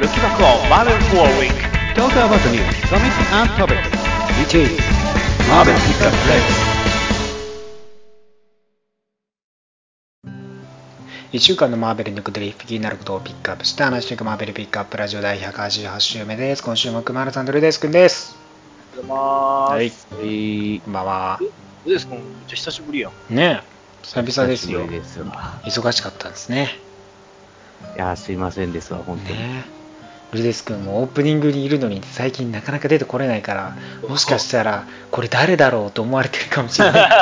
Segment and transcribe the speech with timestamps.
[0.00, 1.58] Looking back on Marvel for a week.
[1.96, 3.88] Talk about the news, comics and topics.
[4.38, 4.78] Which is
[5.48, 6.40] Marvel Pickup Play.
[11.32, 16.62] 1週間のマーベルにくでり気になることをピックアップして話していくマーベルピックアップラジオ第188週目です。
[16.62, 18.36] 今週も熊原さんとルデス君です。
[18.98, 20.14] おはようございます。
[20.14, 20.28] はい。
[20.28, 20.32] は
[20.76, 20.80] い。
[20.80, 21.38] こんばんは。
[21.40, 21.46] ど
[21.90, 23.34] うですかめっちゃ久しぶりやん。
[23.34, 25.24] ねえ、久々ですよすよ。
[25.64, 26.78] 忙しかったんですね。
[27.96, 29.38] いや、すいませんですわ、本当に。
[29.40, 29.77] ねえ。
[30.32, 33.76] ルデス君もオープニングにいるのに最近なかなか出てこれないから、
[34.08, 37.10] もしかしたらこれ誰だろうと思われてるかもしれない。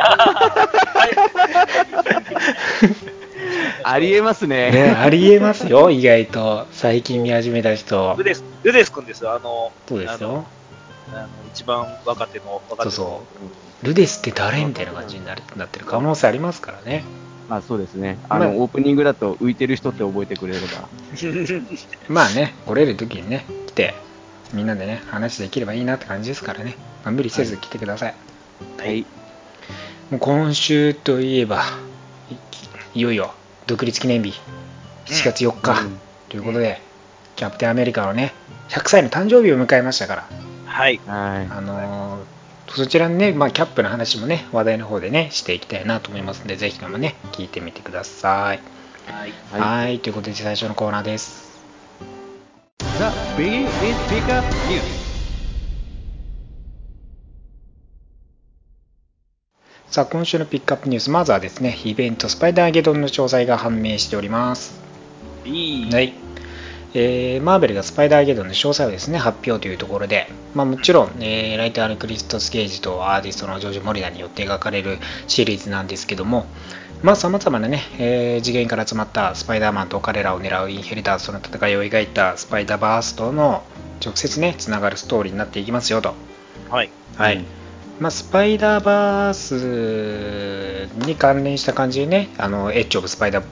[3.84, 4.70] ありえますね。
[4.72, 6.66] ねえありえますよ、意外と。
[6.72, 8.24] 最近見始めた人ル。
[8.24, 9.32] デス、ルデス君ですよ。
[9.32, 10.44] あの、そうですよ。
[11.12, 12.90] あの一番若手の、若手の。
[12.90, 13.22] そうそ
[13.82, 13.86] う。
[13.86, 17.04] ルデスって誰みたいな感じになるなってる可能性ありますからね。
[17.48, 18.18] まあそうですね。
[18.28, 20.88] あの、まあオープニングだと浮いてる人って覚えてくれれば。
[22.08, 23.94] まあね、来れる時にね、来て、
[24.52, 26.76] みんなでね、話できればいいなって感じですからね。
[27.04, 28.14] まあ、無理せず来てください。
[28.78, 29.06] はい。
[30.10, 31.64] もう今週といえば、
[32.30, 33.34] いいよいよ、
[33.66, 34.40] 独立記念日、
[35.06, 36.80] 7月4日、うんということで、
[37.36, 38.34] キャプテンアメリカのね、
[38.68, 40.28] 100歳の誕生日を迎えましたから、
[40.64, 41.00] はい。
[41.06, 42.35] はあのー
[42.68, 48.60] そちらにね、まあ、キャップの話もね、話題の方でね、していきたいなと思いますので、ぜひともね、聞いてみてください。
[49.10, 49.30] はい。
[49.30, 49.32] い。
[49.60, 51.46] はい、ということで、最初のコーナーです。
[52.78, 52.86] The
[53.36, 53.70] Biggie is
[54.08, 55.06] Pickup News.
[59.88, 64.80] さあ、今週のピックアップニュース、まずはですね、イベントスパイダーゲドンの詳細が判明しております。
[65.44, 65.90] いい。
[65.90, 66.25] はい。
[66.98, 76.46] えーマーベルがスパイダーゲドンの詳細をですね、発表というところで、まあ、もちろん、えーライターのクリストス・ゲージとアーティストのジョージ・モリナによって描かれるシリーズなんですけども、
[77.02, 83.62] まあ、様々なね、えー次元から集まったスパイダーマンと彼らを狙うインヘリターズとの戦いを描いたスパイダーバースとの
[84.02, 86.14] 直接ね、つながるストーリーになっていきますよと。
[86.70, 86.90] はい。
[87.16, 87.36] はい。
[87.36, 87.46] うん
[87.98, 93.44] まあ、スパイダーバースに関連した感じでね、あのエッジ・オブ・スパイダー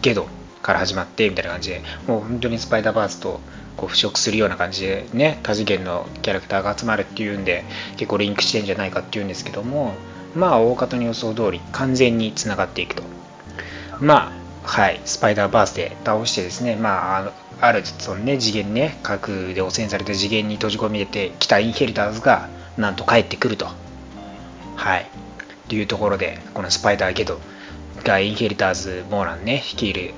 [0.00, 0.26] ゲド
[0.62, 3.40] から始まってみたいな感じで、もう本当にスパイダーバースと
[3.76, 7.64] こう腐食するような感じでね、多次元のキャラクターが集まるっていうんで、
[7.96, 9.94] 結構リンクしてんじゃないかっていうんですけども、
[10.34, 13.02] まあ、大方の予想通り完全につながっていくと。
[14.00, 14.32] ま
[14.64, 22.48] あ、はい、スパイダーバースで倒してですね、まあ、あのあるその、ね、次元ね、核で汚染された次元に閉じ込めてきたインヘリターズが、
[22.78, 23.68] なんと帰ってくると。
[24.76, 25.06] はい。
[25.68, 27.38] というところで、このスパイダーゲド
[28.02, 30.14] がインヘリターズ・モーランね、率いる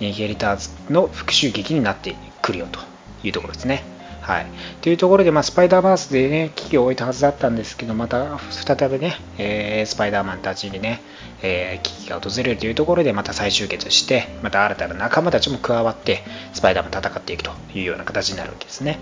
[0.00, 2.80] インヘリターズの復讐劇になってくるよと
[3.26, 3.82] いうところですね。
[4.28, 4.46] はい。
[4.82, 11.00] というところで、まあ、スパイダーバースでね、危機を置いたはずだったんですけど、また再びね、えースパイダーマンたちにね、
[11.42, 16.22] えー危機が訪れるというところで、また再集結して、また新たな仲間たちも加わって、
[16.52, 18.98] スパイダーマン戦っていくというような形になるわけですね。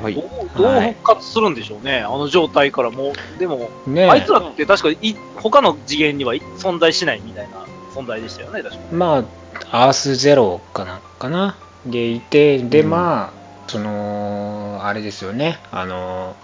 [0.00, 0.20] はいど。
[0.20, 0.24] う、
[0.56, 1.98] どう復活するんでしょうね。
[2.02, 7.61] あの状態からもう、でも、ねえあいつらって確かい、他の次元にはい存在しないみたいな
[7.94, 9.24] 存在でしたよね、確かま
[9.70, 16.36] あ、アースゼロかなんかなでいて、で、うんまあ、その、あれですよね、あの、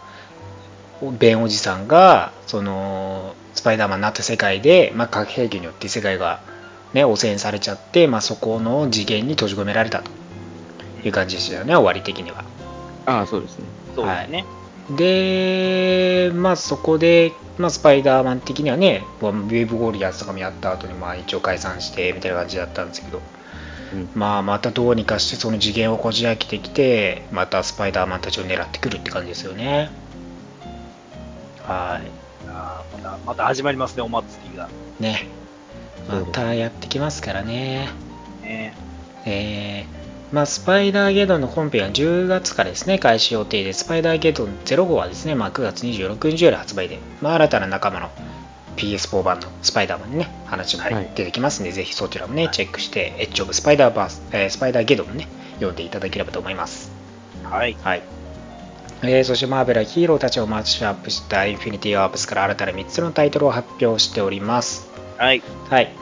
[1.19, 6.41] ベンおじさんが、その、スパイダーマンになった世界で、まあ、核兵器によって世界が、
[6.93, 10.11] ね、汚染されちゃって、まあ、そこの次元に閉じ込められたと
[11.05, 12.45] いう感じでしたよね、終わり的には。
[13.07, 13.65] ああ、そうですね。
[13.95, 14.45] そうですね。
[14.91, 23.21] で、まあそこで、まあ、スパイダーマン的にはね、ウェーブウォリアーズとかもやった後に、まあ一応解散してみたいな感じだったんですけど、
[23.93, 29.91] うんまあまたどうにかしてその次元をこじ開けてきて、またスパイダーマンたちを狙ってくるって感じですよね。
[31.63, 32.11] はい。
[32.49, 34.69] あーまた、また始まりますね、お祭りが。
[35.01, 35.29] ね。
[36.09, 37.91] またやってきますからね。
[38.43, 38.75] ね
[39.27, 39.98] えー
[40.33, 48.11] まあ、スパイダーゲドンの本編は10月からですね、開始予定で、スパイダーゲドン0号はですね、まあ、9月26日より発売で、まあ、新たな仲間の
[48.77, 56.93] PS4 版のスパイダーマンにね、話もはい出てきますんで、ぜひそちらもね、チェックして、エッジオブスパイダーバース、えースパイダーゲドンもね、読んでいただければと思います。
[57.43, 57.77] はい。
[57.83, 58.03] はい。
[59.03, 64.89] えーそしてマーベルはヒーローたちをマッチアップしたインフィニティ・ワープスから新たな3つのタイトルを発表しております。
[65.17, 65.43] はい。
[65.71, 65.93] はい。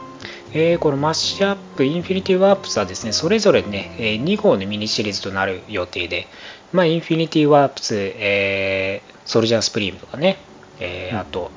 [0.59, 6.27] えーこのマッシュアップ、インフィニティワープスはですね、それぞれね、えー2号のミニシリーズとなる予定で、
[6.73, 10.39] まあ、インフィニティワープス、えーソルジャースプリームとかね、
[10.81, 11.51] えーうんあと、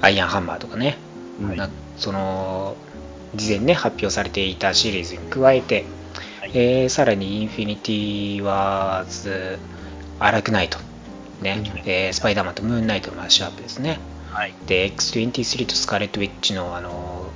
[0.00, 0.96] アイアンハンマーとかね、
[1.40, 2.76] うんなその、
[3.36, 5.84] 事前にね、発表されていたシリーズに加えて、
[6.40, 9.58] はいえーさらにインフィニティワープス、
[10.18, 10.78] アラクナイト、
[11.42, 14.00] ね、えースパイダーマンとムーンナイトのマッシュアップですね。
[14.32, 14.54] はい。
[14.66, 17.27] で、X23 とスカーレット・ウィッチの、あの、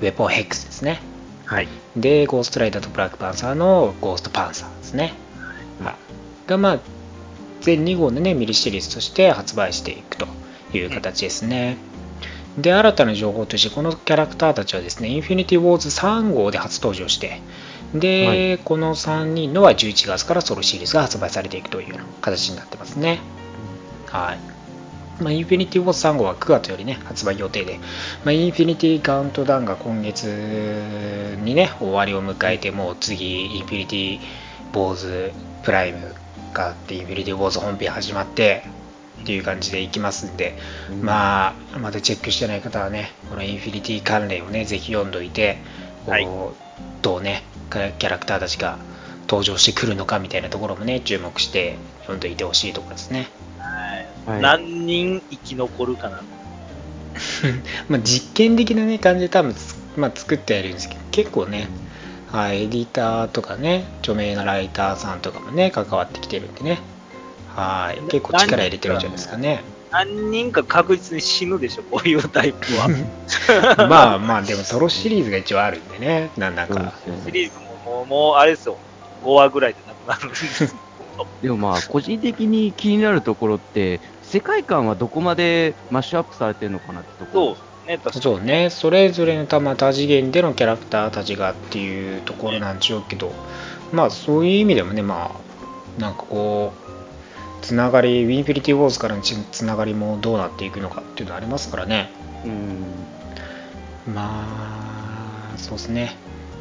[0.00, 1.00] ウェポンヘックスですね。
[1.44, 1.68] はい。
[1.96, 5.14] で、ゴーストライダーとブラックパンサーのゴーストパンサーですね。
[5.82, 6.80] はい、が、まあ、
[7.60, 10.26] 全2号でね、ミニシリーズとして発売していくと
[10.72, 11.76] いう形ですね。
[12.56, 17.40] で、新たな情報として、このキャラクターたちはですね、インフィニティ・ウォーズ3号で初登場して、
[17.94, 23.18] で、はいこの3人のは11月からソロシリーズが発売されていくというような形になってますね。
[24.06, 24.59] はい。
[25.20, 27.78] まあ、インフィニティ・ウォーズ3号は9月よりね、発売予定で、
[28.24, 30.24] まあ、インフィニティ・カウントダウンが今月
[31.42, 35.32] にね、終わりを迎えて、もう次、インフィニティ・ウォーズ
[35.62, 36.14] プライム
[36.52, 38.64] があって、インフィニティ・ウォーズ本編始まって、
[39.20, 40.56] っていう感じでいきますんで、
[41.02, 45.58] まあ、まだチェックしてない方はね、このインフィニティ関連をね、ぜひ読んどいて、
[46.06, 46.28] こうはい。
[47.02, 48.78] どうね、キャラクターたちが
[49.22, 53.28] 登場してくるのかみたいなところもね、注目して読んどいてほしいところですね。
[54.30, 54.42] はい。
[54.42, 56.22] はい何人生き残るかな。
[57.88, 61.68] まあ実験的な、ね、感じで多分つ、まあ、作ってはいるんですけど、結構ね、
[62.30, 66.78] はい、エディターとかね、著名なライターさんとかもね、関わってきてるんでね、
[67.54, 69.64] はい、結構力入れてるんじゃないですかね。
[69.90, 72.88] 何人か確実に死ぬでしょ、こういうタイプは。
[73.88, 76.92] まあまあ、でもソロシリーズが一応あるんでね、なんだか。
[77.26, 78.76] シリーズももう、もうあれですよ。
[79.24, 80.74] 5話ぐらいでなくなるんです。
[81.42, 84.00] でもまあ、個人的に気になるところって、
[84.30, 87.54] 世界観はどこまでマッシュアップされてるのかなってところ。
[87.56, 88.22] そうね、確かに。
[88.22, 93.32] そうね、それぞれの多まあ多次元でのキャラクターたちがっていうところなんでしょうけど、
[93.92, 102.12] まあそういう意味でもね、まあ、なんかこう、つながり、ウィンフィニティ・ウォーズからのつながりもどうなっていくのかっていうのはありますからね。
[102.44, 102.48] う
[104.10, 104.14] ん。
[104.14, 104.44] ま
[105.54, 106.16] あ、そうですね。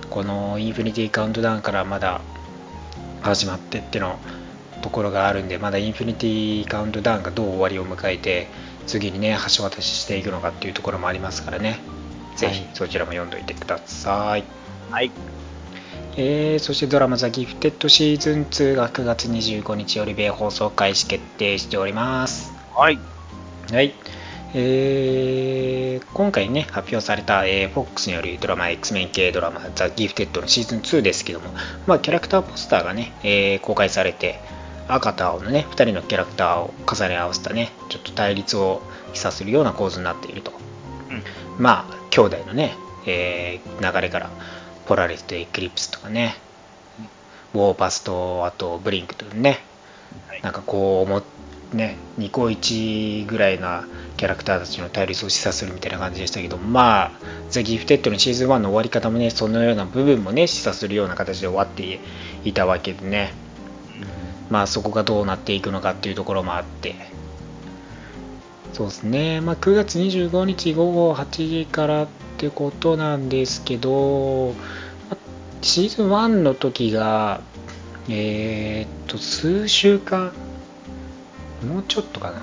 [0.09, 2.21] このインフィニティカウントダウンからまだ
[3.21, 4.17] 始まってっての
[4.79, 8.47] ところがあるんで、まだインフィニティカウントダウンがどう終わりを迎えて、
[8.87, 11.79] 次にね、橋渡ししていくのかっていうところもありますからね。
[12.35, 14.43] ぜひはいそちらも読んどいてください。
[14.89, 15.11] はい。
[16.15, 22.53] えーそしてドラマザギフテッドシーズン2が9月25日より米放送開始決定しております。
[22.75, 22.99] はい。
[23.71, 23.93] はい。
[24.53, 31.49] えー今回ね、発表された、えー、FOX によるドラマ X メン系ドラマザ・ギフテッドのシーズン2ですけども、
[31.87, 34.39] まあ、キャラクターポスターがね、えー公開されて、
[34.89, 38.81] 赤と青のね、2人のキャラクターを重ね合わせたね、ちょっと対立を
[39.13, 40.51] 示唆するような構図になっていると。
[41.09, 41.63] うん。
[41.63, 42.75] まあ、兄弟のね、
[43.05, 44.29] えー流れから、
[44.87, 46.35] ポラリスとエクリプスとかね、
[47.53, 49.59] ウォーパスと、あとブリンクというね、
[50.27, 51.23] はいなんかこう思っ
[51.73, 53.85] ね、ニコイチぐらいな
[54.17, 57.11] キャラクターたちの対立を示唆するみたいな感じでしたけど、まあ、
[57.49, 61.99] ザ・ギフテッドのシーズン1の終わり方もね、そのような部分もね、示唆するような形で終わって
[62.43, 63.33] いたわけでね、
[64.49, 66.95] まあそこがどうなっていくのかっていうところもあって、
[68.73, 72.07] そうですね、まあ、9月25日午後8時からっ
[72.37, 74.53] てことなんですけど、
[75.09, 75.17] まあ
[75.61, 77.41] シーズン1の時が、
[78.07, 80.33] えーっと、数週間、
[81.67, 82.41] もうちょっとかな、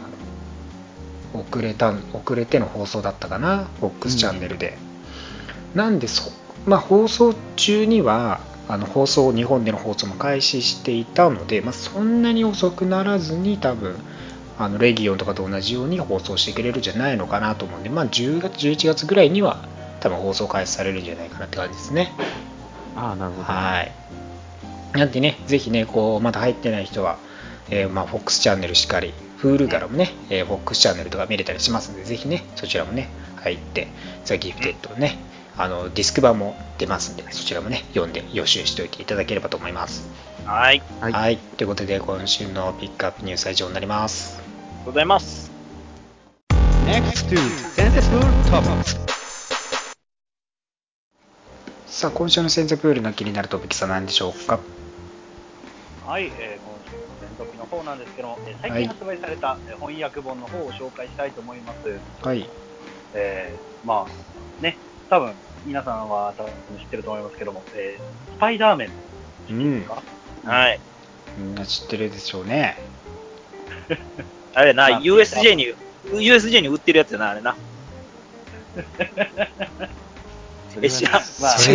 [1.33, 4.79] 遅れた、遅れての放送だったかな、FOX チャンネルで。
[5.75, 6.31] なんでそ、
[6.67, 13.97] まあ、放送中には、あの放送、日本での放送も開始していたので、まあ、そんなに遅くならずに、多分
[14.59, 19.65] あのレギオンとかと同じように放送してくれるんじゃないのかなと思うんで、まあ、10月、11月ぐらいには、
[20.01, 22.13] 多分放送開始されるんじゃないかなって感じですね。
[22.97, 23.45] ああ、なるほど。
[23.45, 23.93] はい。
[24.97, 27.19] なんでね、ぜひね、こう、まだ入ってない人は、
[27.69, 33.89] えーまあ、FOX チャンネルしっかり、Hulu からもね、えー FOX チャンネルとか見れたりしますので、ぜひね、そちらもね、入って、
[34.25, 35.19] ザ・ギフテッドね、
[35.59, 40.09] あの、ディスク版も出ますんで、そちらもね、読んで予習しておいていただければと思います。
[40.45, 40.83] はい。
[41.01, 44.41] ありがとうはいということで、今週のピックアップニュースは以上になります。
[44.85, 45.51] ございます。
[46.85, 47.37] Next to
[47.75, 48.21] Sensible
[48.51, 48.97] Topics.
[51.87, 54.61] さあ、今週のセンザプールの気になるトピックスは何でしょうか？
[56.07, 61.99] はい、えー今週の連続の方なんですけども、えー最はい近発売された、えー翻訳本の方を紹介したいと思います。
[62.23, 62.47] はい。
[63.15, 64.77] えーまあ、ね、
[65.09, 65.33] 多分
[65.67, 68.91] 皆さんは多分知ってると思いますけども、えースパイダーメン
[69.51, 69.89] うんです。
[69.89, 70.03] か、
[70.45, 70.79] はい。
[71.39, 72.79] みんな知ってるでしょうね。
[74.55, 75.75] あれな、まあ USJ に、
[76.13, 77.57] USJ に売ってるやつやな、あれな。
[80.75, 80.89] それ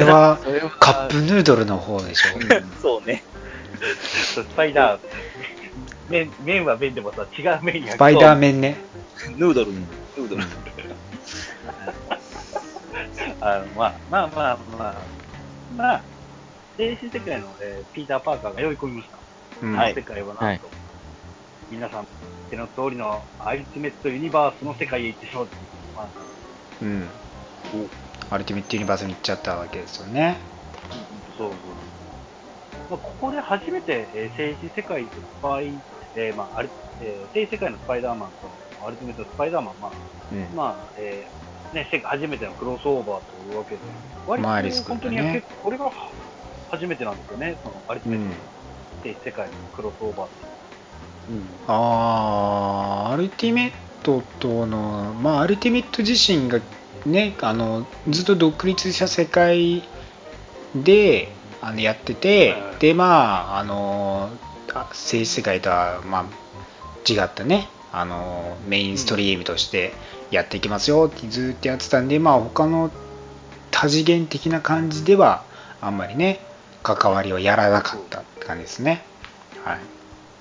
[0.04, 2.42] はそれはカップヌードルの方でしょう。
[2.82, 3.24] そうね。
[4.04, 5.02] スパイダー
[6.10, 8.78] メン、麺麺は麺でもさ、違う麺やスパイダーメンね。
[9.36, 9.74] ヌードル。
[9.74, 10.44] ヌードル。
[13.42, 14.96] あのまあまあまあまあ、
[15.76, 16.02] まあ、
[16.78, 19.18] 電子世界の、えーピーター・パーカーが酔い込みました。
[19.62, 20.62] うん世界はなんと、はい
[21.72, 22.08] 皆さん
[22.50, 25.62] 手の通りのアルティメットユニバースの世界へ行ってしまうという、
[25.96, 26.08] まあ、
[26.82, 27.08] うん。
[28.30, 30.38] アルティメットユニバースに行っちゃったわけですよね。
[31.38, 31.58] そうそう。
[32.90, 35.72] まあ、ここで初めて、えー、政治世界とスパイ、
[36.18, 36.70] えー、まあ、あれ、
[37.00, 39.92] えー、政治世界のスパイダーマンと、アルティメットスパイダーマン、まあ、
[40.34, 43.82] うんまあ、えー、ね、世界初めてのクロスオーバーというわけで、
[44.28, 45.92] 割と本当に結構、これが
[46.70, 48.36] 初めてなんですよね、そのアルティメットの
[48.98, 50.36] 政治世界のクロスオーバーって。
[51.30, 51.50] うん。
[51.68, 53.72] あーアルティメッ
[54.04, 56.60] トとのまあアルティメット自身が
[57.06, 59.84] ねあのずっと独立した世界
[60.76, 61.30] で
[61.62, 64.32] あのやってて、はいでまああの
[64.74, 69.94] あ政治世界とはまあ違ったねあのメインストリームとして
[70.30, 72.92] やっていきますよってずっとやってたんで、まあ他の
[73.70, 75.44] 多次元的な感じでは
[75.82, 76.40] あんまりね
[76.84, 79.04] 関わりをやらなかったって感じですね
[79.64, 79.80] はい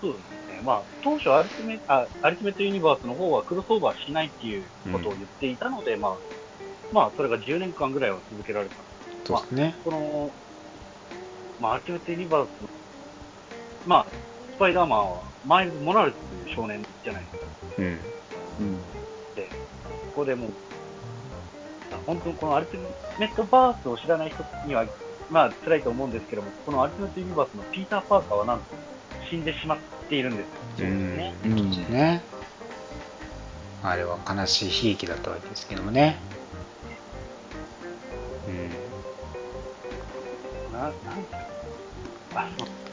[0.01, 0.61] そうですね。
[0.65, 6.17] まあ、当初アルティメあ、アルティメットユニバースの方はクロスオーバーしないっていうことを言っていたので、まあ、
[6.93, 8.75] まあ、それが10年間ぐらいは続けられた。
[9.27, 10.31] そうですね、この、
[11.61, 12.69] まあ、アルティメットユニバースの、
[13.87, 14.07] まあ、
[14.57, 17.47] スパイダーマンは、マイルズ・モラレスという少年じゃないですか。
[17.79, 17.85] うん
[18.61, 18.81] うん。
[19.35, 19.49] で、
[20.09, 20.53] ここでもう、
[22.07, 22.81] 本当にこのアルティ
[23.19, 24.87] メットバースを知らない人には、
[25.31, 28.65] まあ、辛いと思うんですけども、このアルティメットユニバースのピーター・パーカーはなんと
[29.31, 29.79] 死んでしまっ
[30.09, 30.45] ているんで
[30.77, 30.89] すよ。
[30.89, 31.35] うんね。
[31.45, 31.71] うん。
[31.71, 32.25] ね
[33.83, 36.21] あれは悲しい悲劇だったわけですけどもね
[38.47, 38.71] うん
[40.73, 40.93] な、なん
[42.35, 42.90] あ、そう。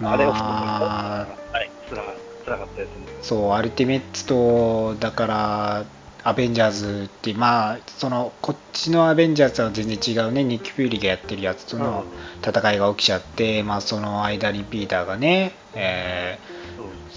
[0.00, 1.26] まあれは
[1.62, 2.02] い、つら、
[2.44, 2.94] つらかったですね。
[3.22, 5.84] そうアルティメットとだから
[6.22, 12.04] アベンジャーズってまあそのこっちのアベンジャーズは全然違うねニック・フューリーがやってるやつとの
[12.44, 16.56] 戦いが起きちゃって、まあその間にピーターがね、えー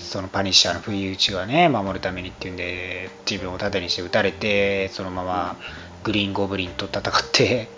[0.09, 5.55] そのパニッシャーの不意打ちがね守るためにっていうんで自分を盾にして撃たれてそのまま
[6.03, 7.69] グリーンゴブリンと戦って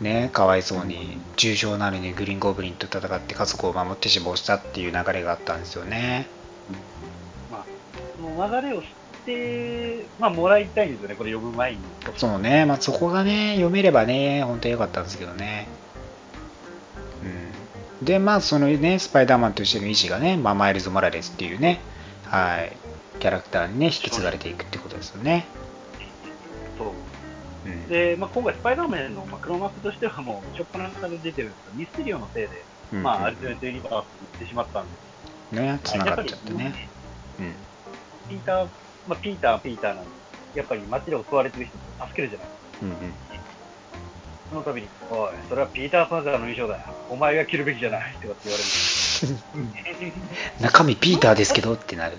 [0.00, 6.26] ねかわいそうに重傷なのにグリーンゴブリンと戦って家族を守って死亡したっていう流れがあったんですよね。
[7.50, 7.64] まあ、
[8.16, 8.88] その流れを知っ
[9.24, 11.78] て、まあ、もらいたいんですよね、これ呼ぶ前に。
[12.16, 15.68] そうね、まあ、そこがね読めればね本当に良かったんですけどね。
[18.00, 18.06] うん。
[18.06, 21.80] でまあそのねスパイダーマンとしての意志がね、まあ、マイルズ・モラレスっていうね
[22.24, 22.72] はい
[23.18, 25.46] キャラクターにね引き継がれていくってことですよね
[27.88, 33.02] で、まあ、今回、スパイダーマンの、まあ、黒幕としてはもう、しょっぱなから出てるんですけど、ミステリオのせいで、うん。
[33.02, 34.86] まあ、アルティメットユニバースに行ってしまったん
[35.52, 36.90] で、ね繋がっちゃってね。
[37.38, 37.56] うん。
[38.28, 38.68] ピーター、
[39.06, 40.10] まあ、ピーターはピーターなんで、
[40.54, 42.48] やっぱり街で襲われてる人を助けるじゃない。
[42.82, 43.14] うんうん。
[44.48, 47.06] その度に、おい、それはピーター・パンザーの衣装だよ。
[47.08, 48.14] お前が着るべきじゃない。
[48.14, 50.12] とかって言われる。
[50.60, 52.18] 中身ピーターですけどってなる。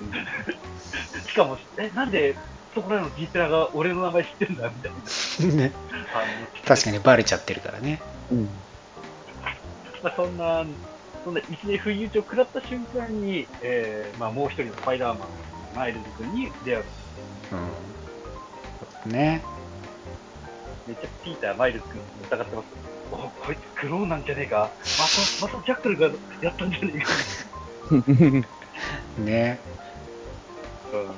[1.28, 2.36] しかも、え、なんで、
[2.76, 5.56] そこらのギーペラが俺の名前知ってんだみたいな。
[5.56, 5.72] ね
[6.12, 8.50] あ確かにバレちゃってるからねうん。
[10.02, 10.66] まあ、そんな、
[11.24, 15.28] そんな一年不意打ちを食らった瞬間に、えーまあ、もう一人のスパイダーマン、
[15.74, 16.84] マイルズ君に出会う。
[19.06, 19.42] うんね
[20.86, 22.66] めっちゃピーター、マイルズ君疑ってます。
[23.10, 24.70] お、こいつクローンなんじゃねえか。
[25.40, 26.10] また、またジャックルが
[26.42, 27.08] やったんじゃねえか。
[29.22, 29.60] ね
[30.92, 31.10] うん。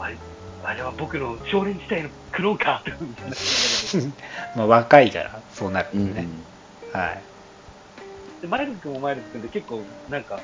[0.00, 0.16] あれ、
[0.64, 3.36] あれは僕の少年時代のクローンかってみたいな。
[4.56, 6.00] まあ若いからそうなるうん。
[6.06, 6.14] ん。
[6.14, 6.28] でね、
[6.92, 7.22] はい。
[8.42, 10.40] で、マイルズ君もマイルズ君で結構、なんか、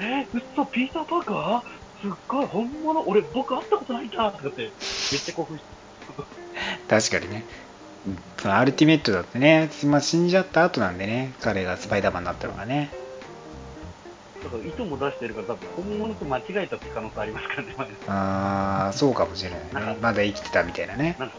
[0.00, 1.62] えー、嘘、ピーター・パーカー？
[2.02, 3.00] すっごい、本物？
[3.08, 5.74] 俺、僕会ったことないんだとかって、めっちゃ興奮して。
[6.88, 7.44] 確かにね。
[8.06, 8.18] うん。
[8.38, 11.32] そのアルティメットだってね、まあ、死んじゃった後なんでね。
[11.40, 12.90] 彼がスパイダーマンになったのがね
[14.44, 17.74] だから、糸も出してるから、多分本物と間違えたって可能性ありますからね、
[18.06, 19.98] ああそうかもしれないね。
[20.00, 21.16] まだ生きてたみたいなね。
[21.18, 21.36] なんか、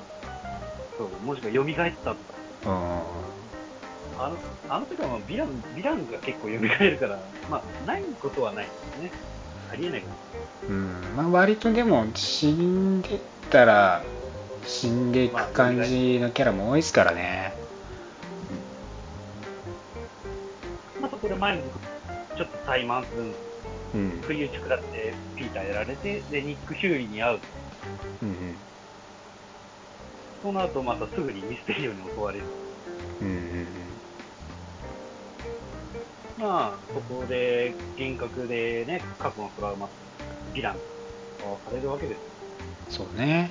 [0.97, 1.65] そう、もしくは蘇っ
[2.03, 2.33] たとか。
[2.65, 3.25] うん
[4.17, 4.37] あの、
[4.69, 7.19] あの時はまあヴィラン、ヴィランが結構蘇るから、
[7.49, 9.11] まあ、ないことはないですね。
[9.71, 10.07] ありえないこ
[10.63, 10.67] と。
[10.67, 11.01] うん。
[11.17, 13.19] まあ、割とでも死んでっ
[13.49, 14.03] たら
[14.65, 17.53] 死んでいく感じのキャラも多いですからね。
[20.99, 21.63] またこれ前に
[22.35, 23.23] ちょっと怠慢する。
[23.23, 23.45] んです
[23.95, 24.21] うん。
[24.21, 27.39] 不意打ち食らってピーターやられて、で、ニック・ヒューリーに会う。
[28.23, 28.55] うん
[30.41, 32.45] その後またすぐにミステリオに襲われる。
[33.19, 33.67] うんうんうん。
[36.37, 39.89] まあ、そこで幻覚でね、過去のトラウマ、
[40.53, 40.79] ヴィランが
[41.65, 42.15] されるわけで
[42.89, 42.97] す。
[42.97, 43.49] そうね。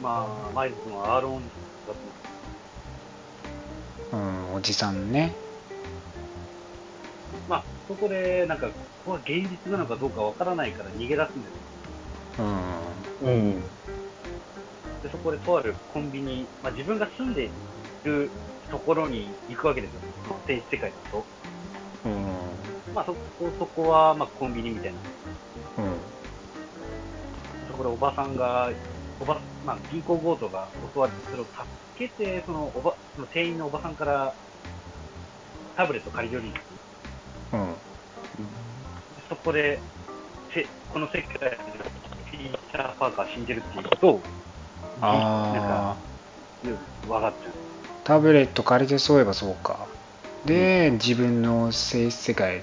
[0.00, 1.42] まあ、マイルズのアーロン
[1.86, 1.94] だ
[4.10, 5.36] とうんおじさんね。
[5.36, 5.49] まあ、
[7.90, 11.54] そこで、なんか、ここは現実なのかどうかわからないから逃げ出すんです。
[12.38, 13.60] うんうん。
[15.02, 17.50] でそこでとあるコンビニ、まあ、自分が住んでい
[18.04, 18.30] る
[18.70, 20.00] ところに行くわけですよ。
[20.46, 21.26] 政治世界だと。
[22.04, 24.98] うんまあ、そこ、そこは、まあ、コンビニみたいな。
[25.78, 25.94] うん
[27.72, 28.70] そこでおばさんが、
[29.18, 31.56] おば、まあ、銀行強盗が襲われて、それを助
[31.98, 34.32] けて、そのおば、その店員のおばさんから、
[35.76, 36.79] タブレット借りるように、うん
[39.28, 39.80] そこで、
[40.54, 41.58] せこの世界で
[42.30, 43.84] ピーター・パーカー死んでるっていう。
[43.84, 44.22] ことを、
[45.00, 45.96] なんああ
[47.06, 47.52] 分かっちゃう。
[48.04, 49.86] タブレット借りてそういえばそうか。
[50.46, 52.62] で、自分の性世界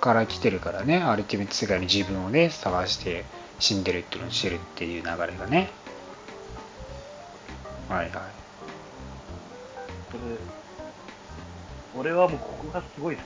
[0.00, 1.02] から来てるからね。
[1.02, 3.24] アルティメット世界の自分をね探して
[3.58, 5.70] 死んでるっていうのを知るっていう流れがね。
[7.88, 8.10] はいはい。
[10.10, 10.36] それ
[11.96, 13.24] 俺はもうここがすごい好き。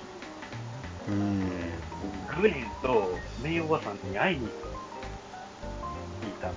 [1.09, 1.41] うん。
[2.41, 4.11] グエンとメイおばさん。
[4.11, 4.53] に会いに行っ
[6.41, 6.51] た。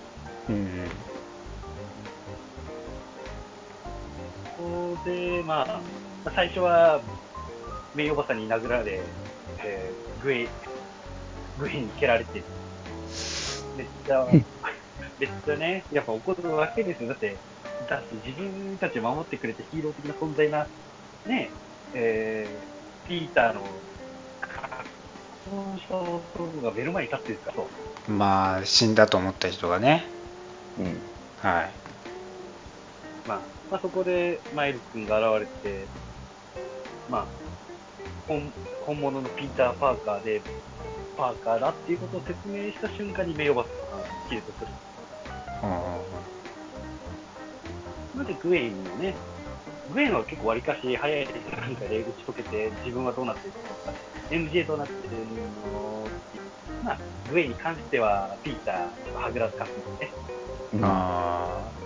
[0.49, 0.87] うん。
[4.57, 5.81] ここで、まあ、
[6.35, 7.01] 最初は、
[7.95, 8.37] メイおばさん。
[8.37, 9.01] に殴られ、
[9.63, 10.47] えーグエ、
[11.57, 12.43] グエに蹴られて、
[13.77, 14.27] めっちゃ、
[15.19, 17.09] めっちゃね、やっぱ怒るわけですよ。
[17.09, 17.37] だって、
[17.89, 20.67] だって自分たちを守ってくれてヒーロー的な存在な、
[21.25, 21.49] ね、
[21.93, 23.61] えー、ピーターの、
[25.51, 27.67] 格好した男が目の前に立ってるかと。
[28.07, 30.05] まあ死んだと思った人がね
[30.79, 30.85] うん。
[31.37, 31.71] はい
[33.27, 35.85] まあ、まあ、そこでマイル君が現れて、
[37.09, 37.25] まあ、
[38.27, 38.51] 本
[38.85, 40.41] 本物のピーター・パーカーで、
[41.17, 43.73] パーカーだっていうことを説明した瞬間にメイオバスが
[44.29, 44.67] キルトする。
[45.63, 45.67] う
[48.23, 49.15] んで、グエンもね、
[49.93, 53.59] グエンは結構わりかし早い段階で打ち解けて、自分はどうなってるの
[53.91, 53.97] か、
[54.31, 54.99] MJ どうなってる
[55.71, 56.07] の
[56.83, 56.97] まあ、
[57.29, 58.75] グエンに関しては、ピーター
[59.11, 60.11] とはぐらつかすんでね。
[60.81, 61.81] あー。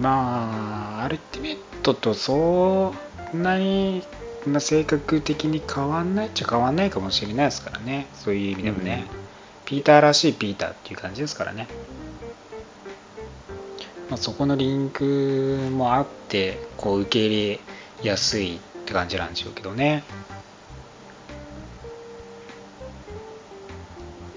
[0.00, 2.94] まあアルティメットとそ
[3.34, 4.04] んなに、
[4.46, 8.06] まあ、性格的に変わんないっちゃ変わんないかもしれないですからね。
[8.14, 9.06] そういう意味でもね、
[9.64, 11.66] ピーターらしいピーターっていう感じですからね、
[14.08, 17.60] まあ、そこのリンクもあってこう受け入
[18.02, 20.02] れやすいって感じなんでしょうけどね。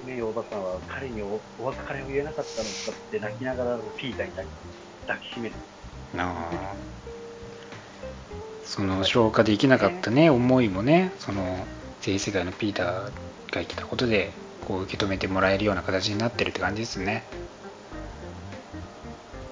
[0.06, 4.48] メイおばさんは彼におお別れを言えなかったのかって泣きながらピーターに抱き
[5.08, 5.56] 抱きしめる。
[6.14, 6.76] なあ。
[8.66, 11.66] その消化できなかったね思いもねその
[12.02, 13.12] 全世界のピーターが
[13.52, 14.32] 生きたことで
[14.68, 17.24] こう受け止めてもらえるような形になってるって感じですね。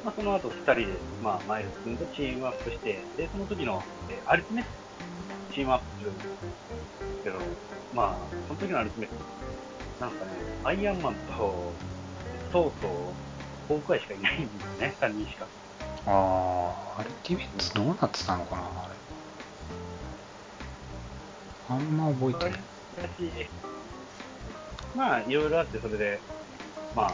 [0.03, 0.87] まあ、その後二人で、
[1.23, 4.88] まあ、マイルス君とチームアップして、で、その時の、えーアルティメット
[5.53, 7.39] チームアップするんですけど、
[7.93, 8.15] まあ、
[8.47, 9.15] その時のアルティメット、
[9.99, 10.31] なんかね、
[10.63, 11.73] アイアンマンと、
[12.51, 13.13] ソウと、
[13.67, 15.47] ホークアイしかいないんですよね、3人しか。
[16.05, 18.95] ああアルティメットどうなってたのかなあれ
[21.67, 22.59] あんま覚えてない
[24.95, 26.19] まあ、いろいろあって、それで、
[26.95, 27.13] まあ、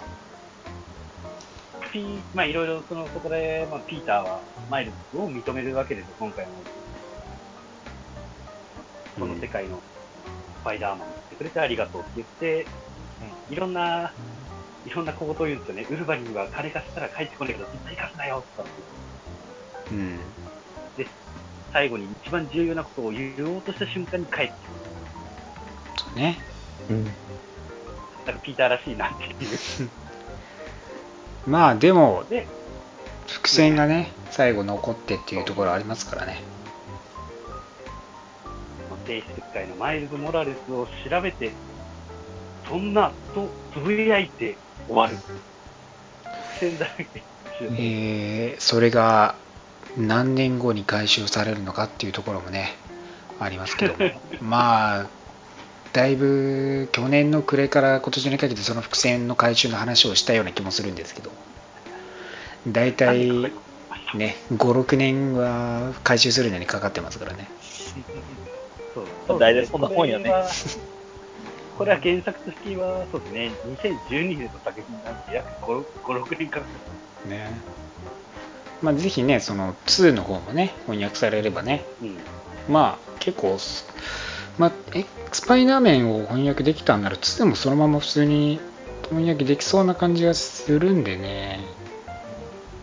[1.91, 6.54] ピーまあ、いろいろ、その、そこで、まあ、ピーターは、マイルズを認めるわけですよ、今回の。
[9.19, 9.82] この世界の
[10.62, 12.67] スパイダーマンをってくれてありがとうって言って、
[13.49, 14.13] いろんな、
[14.86, 15.88] いろんな小言を言うんですよね。
[15.89, 20.17] ウルヴァリンは金貸したら帰ってこないけど、絶対貸すなよとかってうん
[20.97, 21.08] で、
[21.71, 24.56] 最後に一番重要なことを言おうとした瞬間に帰ってくる。
[25.97, 26.39] そうね
[26.89, 27.04] うん。
[27.06, 29.28] なんかピーターらしいなってい
[29.86, 29.89] う。
[31.49, 32.47] まあでもで、
[33.28, 36.41] 伏線がね最後残ってっていうところありますからね
[39.06, 41.52] 電子世界のマイルズ・モラレスを調べて、
[42.68, 45.18] そんなとつぶやいて終わる。
[47.62, 49.36] えーそれが
[49.98, 52.76] 何年後に回収されるのかっていうところもね
[53.39, 53.96] ありますけど
[54.41, 55.08] まあ
[55.94, 61.32] だいぶ去年の暮れから今年にかけてその伏線の回収の話をしたような気もするんですけど
[62.68, 63.30] 大体
[64.13, 67.48] ね56年は回収するのにかかってますからね
[69.28, 70.32] そう大体そんな本やね。
[71.78, 73.52] これは原作としては、そうですね、
[74.10, 76.66] 2012年の作品なんで、約5、5 6年かか
[77.26, 77.30] る。
[77.30, 77.52] ね。
[78.82, 81.86] まあぜひねその2の方もね翻訳されればね。
[82.02, 82.18] うん。
[82.70, 83.88] まあ結構す
[84.58, 88.60] まあ、えスパイダーメンを翻訳できたんなら2でもそのまま普通に
[89.10, 91.60] 翻訳できそうな感じがするんでね。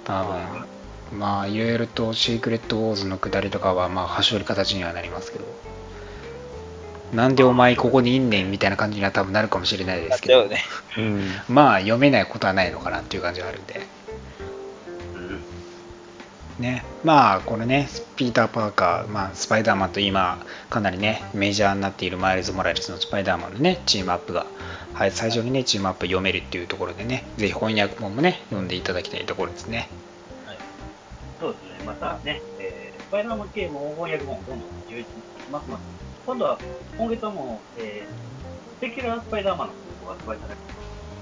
[0.05, 1.19] 多分。
[1.19, 5.45] まあいろいろとシークレットウォーズの下りとかはまあ端折り形にはなりますけど
[7.13, 10.63] なんでお前ここにいんねんみたいな感じには多分なるかもしれないですけど、ね。
[10.97, 11.23] うん。
[11.49, 13.81] まあ読めないことはないのかなっていう感じがあるんで。
[15.17, 15.43] うん
[16.59, 24.47] ね、まあこれねピーター・パーカー、まあ、スパイダーマンと今かなりねメジャーになっているマイルズ・モラレスのスパイダーマンのねチームアップが、
[24.93, 29.89] はい、最初にねチームアップ読めるっていうところでねぜひ翻訳本もね読んでいただきたいところですね
[31.41, 35.07] そうですね、またね、えースパイダーマン系も翻訳本どんどん充実し
[35.51, 35.83] ますので、
[36.27, 36.59] 今度は、
[36.97, 40.61] 今月はもう、えー、スペキュラースパイダーマンの方が発売されて、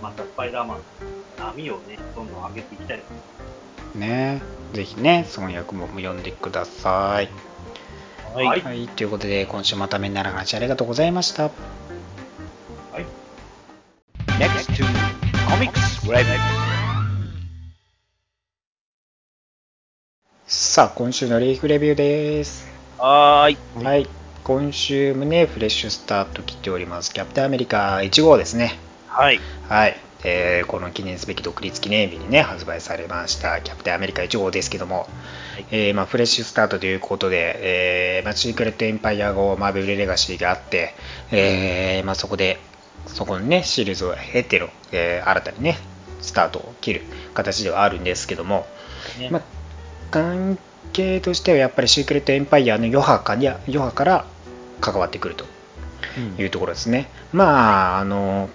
[0.02, 0.84] またスパイダーマンの
[1.46, 3.40] 波をね、どんどん上げていきたいです。
[3.94, 4.40] ね
[4.72, 7.28] ぜひね翻訳本も読んでください
[8.34, 8.46] はい。
[8.46, 11.50] はいはい、ということで今週もためになる話ありがとうございましたは
[12.98, 13.06] い。
[14.38, 14.84] Next to
[15.48, 16.24] Comics Review.
[20.46, 23.84] さあ今週のリーフレビューですはーい。
[23.84, 24.08] はい、
[24.50, 27.14] 今週もねフレッシュスタート来ております。
[27.14, 28.80] キャプテンアメリカ1号ですね。
[29.06, 29.38] はい。
[29.68, 35.06] はい、えーこの記念すべき独立記念日にね発売されましたキャプテンアメリカ1号ですけども、
[35.70, 40.96] えーまあ、フレッシュスタートということで、えーまあ、シークレットエンパイア号マーベルレガシーがあって、
[41.30, 42.58] えーまあ、そこで
[43.06, 45.76] そこにねシリーズを経ての、えー新たにね
[46.22, 47.02] スタートを切る
[47.34, 48.66] 形ではあるんですけども、
[49.16, 49.30] ね。
[49.30, 49.42] まあ、
[50.10, 50.58] 関
[50.92, 54.26] 係としてはやっぱりシークレットエンパイアの余波かに余波から
[54.80, 55.44] 関わってくると
[56.38, 57.08] いうところですね。
[57.32, 58.50] まああの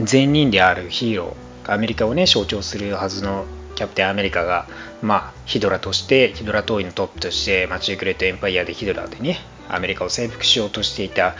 [0.00, 4.66] 善人であるヒーローアメリカをね象徴するはずのキャプテンアメリカが、
[5.02, 11.36] まあ、ヒドラとしてヒドラ党員のトップとして、まあ、シークレットエンパイアでヒドラでねアメリカを征服しようとしていた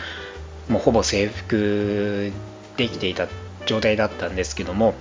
[0.69, 2.31] もうほぼ征服
[2.77, 3.27] できていた
[3.65, 4.93] 状態だったんですけども、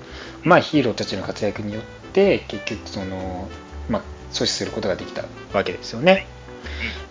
[0.42, 1.82] まあ、ヒーローたちの活躍によっ
[2.12, 3.48] て結局その、
[3.88, 6.26] まあ、阻止することができたわけですよね。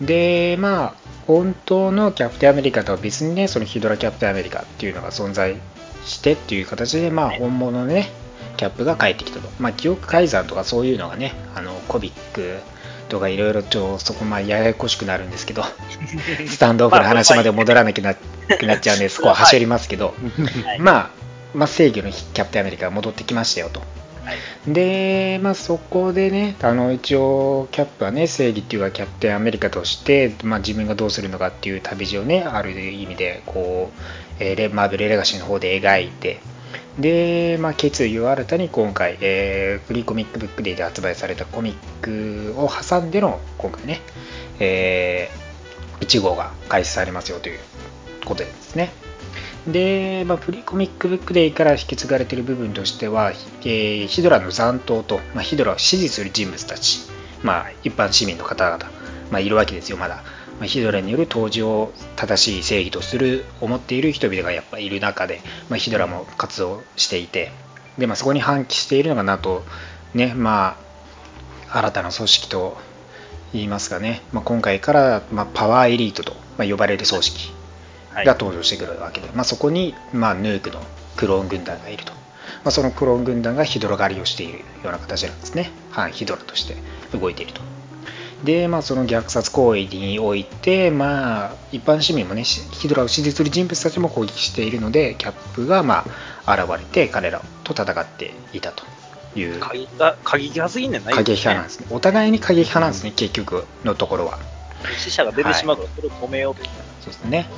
[0.02, 0.94] でまあ
[1.26, 5.58] 本当のキャプテンアメリカとは別にねそのヒドラキャプテンアメリカっていうのが存在
[6.06, 8.10] してっていう形でまあ本物のね
[8.56, 12.60] キャップが帰ってきたと、まあ、記憶改ざんとかそういうのがねあのコミック
[13.08, 15.64] とかいろいろとそこまでややこしくなるんですけど
[16.48, 20.14] スタンドオフの話まで戻らなきゃなくなっちゃうんでそこは走りますけど、
[20.66, 20.80] はい。
[20.80, 21.10] まあ、
[21.54, 23.80] まあ正義のキャプテンアメリカが戻ってきましたよと。
[23.80, 23.90] はい。
[24.68, 34.02] で、まあ、そこでね、あの一応、キャップはね、正義っていうか、キャプテンアメリカとして、まあ、自分がどうするのかっていう旅路をね、ある意味で、こう、
[34.40, 36.40] えーマーベル・レガシーの方で描いて、
[37.00, 44.02] で、まあ、決意を新たに今回、えーフリーコミックブックデーで発売されたコミックを挟んでの、今回ね、
[44.60, 45.30] え
[46.02, 47.60] 1号が開始されますよという
[48.26, 48.92] ことですね。
[49.68, 57.02] で、まあ、フリコミックブックデイから引き継がれている部分としては、えーヒドラの残党と、まあ、ヒドラを支持する人物たち、
[57.44, 58.90] まあ、一般市民の方々、
[59.30, 60.24] まあ、いるわけですよ、まだ。
[60.60, 67.52] まあ、ヒドラによる当時を正しい正義とする、思っている人々がやっぱいる中で、まあ、ヒドラも活動していて、
[67.98, 69.64] でまあ、そこに反旗しているのが、なんと、
[70.14, 70.78] ね、ま
[71.70, 72.78] あ、新たな組織と
[73.54, 77.57] 言いますかね、まあ、今回から、まあ、パワーエリートと、呼ばれる組織。
[78.18, 78.26] はい。
[78.26, 80.82] が登場してくるわけで、まあ、そこに、まあ、ヌークの
[81.16, 82.20] クローン軍団がいると、ま
[82.66, 86.76] あ、そのクローン軍団がヒドラ狩りをしているような形なんですね反ヒドラとして
[87.18, 87.62] 動いていると
[88.44, 96.06] で、まあ、その虐殺行為において、まあ、一般市民もねしヒドラを支持する人物たちも攻撃しているのでキャップが、ま
[96.46, 98.86] あ、現れて彼らと戦っていたと
[99.38, 101.12] いう過激が過激派すぎんねんな。
[101.12, 104.40] 過激派なんですねお互いに過激派なんですね結局のところは
[104.98, 106.64] 死者が出てしまうから、それを止めようと。
[106.64, 107.50] そうですね。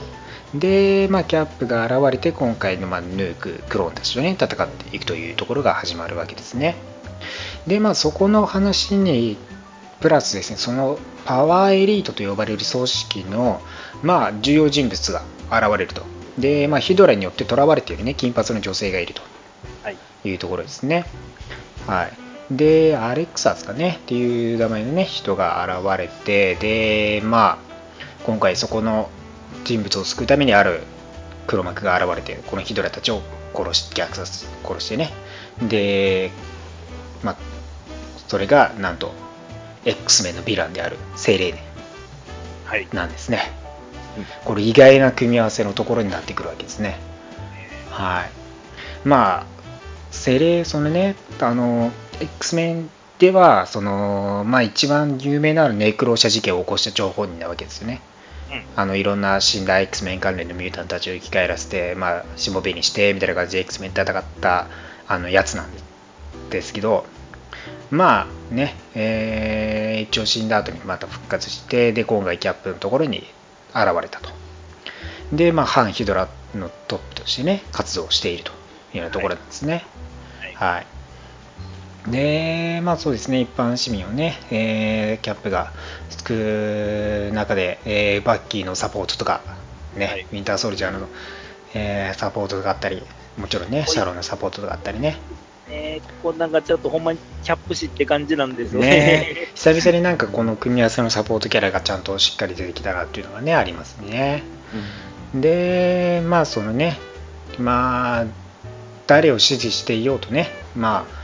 [0.53, 6.75] で、まあ、キャップが現れて、今回の、まあ、ヌーク、クローンたちとね、戦っていくというところが始まるわけですね。
[7.67, 9.37] で、まあ、そこの話に、
[9.99, 13.61] プラスですね、そのパワーエリートと呼ばれる組織の、
[14.01, 16.01] まあ、重要人物が現れると。
[16.37, 19.21] で、まあ、ヒドラによって囚われているね、金髪の女性がいると
[19.83, 19.97] はい。
[20.23, 21.05] いうところですね。
[21.85, 22.29] はい。
[22.51, 27.57] で、アレクサですかね、っていう名前のね、人が現れて、で、まあ、
[28.23, 29.09] 今回そこの
[29.63, 30.81] 人物を救うためにある
[31.47, 33.21] 黒幕が現れて、このヒドラたちを
[33.53, 35.11] 殺し、虐殺、殺してね。
[35.61, 36.31] で、
[37.23, 37.35] まあ、
[38.27, 39.13] それがなんと、
[39.85, 41.61] X メンのヴィランである精霊伝
[42.65, 42.87] はい。
[42.93, 43.51] なんですね。
[44.45, 46.99] これ意外な組み合わせのところになってくるわけですね。
[47.89, 48.29] はい。
[49.07, 49.45] まあ、
[50.11, 58.01] 精霊、そのね、あの、X メンでは、その、まあ一番有名なるネクローシャ事件を起こした張本人なわけですよね。
[58.51, 58.63] うん。
[58.75, 64.67] あのいろんな死んだ X メン関連のミュータンたちを生き返らせて、まあ、しもべにしてみたいな感じで X メン戦った
[65.07, 65.69] あのやつなん
[66.49, 67.05] ですけど、
[67.91, 73.19] まあね、えー一応死んだ後にまた復活して、で今回キャップのところに
[73.75, 74.29] 現れたと。
[75.33, 78.51] で、まあ、反ヒドラのトップとしてね活動していると
[78.93, 79.85] いうようなところなんですね。
[80.39, 80.85] はいはい。
[82.09, 85.71] で、まあそうですね、一般市民をね、えーキャップが
[86.09, 89.41] 救う中で、えーバッキーのサポートとか、
[89.95, 90.21] ね、はい。
[90.31, 91.07] ウィンターソルジャーの、
[91.73, 93.03] えーサポートとかあったり、
[93.37, 95.17] もちろんね、シャロンのサポートとかあったりね、
[95.69, 98.87] ねここなんかちょっとほんまにキャップ誌って感じなんですよね。
[98.87, 99.37] ね。
[99.55, 104.43] 久々になんかこの組み合わせのサポートキャラがちゃんとしっかり出てきたなっていうのがね、ありますね。
[105.35, 106.97] で、まあそのね、
[107.59, 108.25] まあ、
[109.07, 111.18] 誰を支持していようとね、まあ、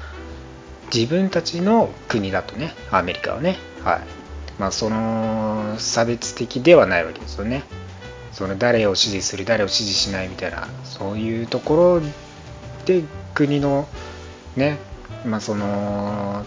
[0.94, 4.00] 自分たちの国だとね、アメリカはね、はい。
[4.60, 7.64] まあ、その差別的ではないわけですよね。
[8.32, 12.02] その誰を支持する、誰を支持しないみたいな、そういうところ
[12.86, 13.88] で国の
[14.56, 14.78] ね、
[15.26, 16.44] まあ、その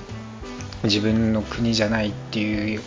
[0.84, 2.80] 自分の国じゃないっていう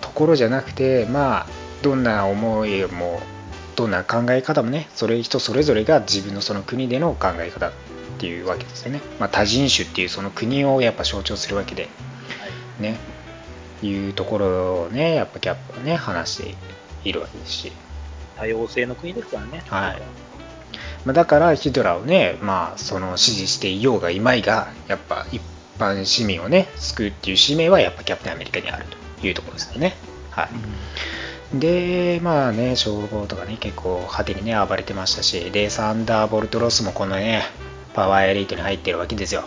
[0.00, 1.46] ところじゃなくてまあ
[1.82, 3.20] どんな思いも
[3.76, 7.72] どんな考え方もねそれ人それぞれが自分のその国での考え方
[8.22, 11.88] っていうわけですよね、まあ、多人種っていうその国をやっぱ象徴するわけで。
[12.78, 12.96] ね。
[13.82, 16.54] いうところをねやっぱキャップはね話して
[17.04, 17.72] いるわけですし。
[18.36, 19.64] 多様性の国ですからね。
[19.66, 20.02] はい。
[21.04, 25.42] まあだからヒドラーをね、まあ、その支持していようがいまいが、やっぱ一
[25.80, 28.84] 般市民をね、救うっていう使命はやっぱキャプテンアメリカにある
[29.20, 29.96] というところですよね。
[30.30, 30.48] は
[31.54, 31.58] い。
[31.58, 37.42] で、まあね、消防とかね、結構派手にね、暴れてましたし、で、サンダーボルトロスもこのね、
[37.94, 39.44] パワーエリートに入ってるわけですよ。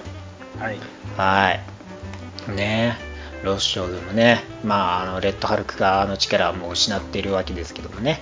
[0.60, 0.78] はい。
[1.18, 2.52] はい。
[2.52, 2.98] ね
[3.44, 8.22] ロス将軍もね、まあ、あのレッドハルクがあの力はもう失っているわけですけどもね、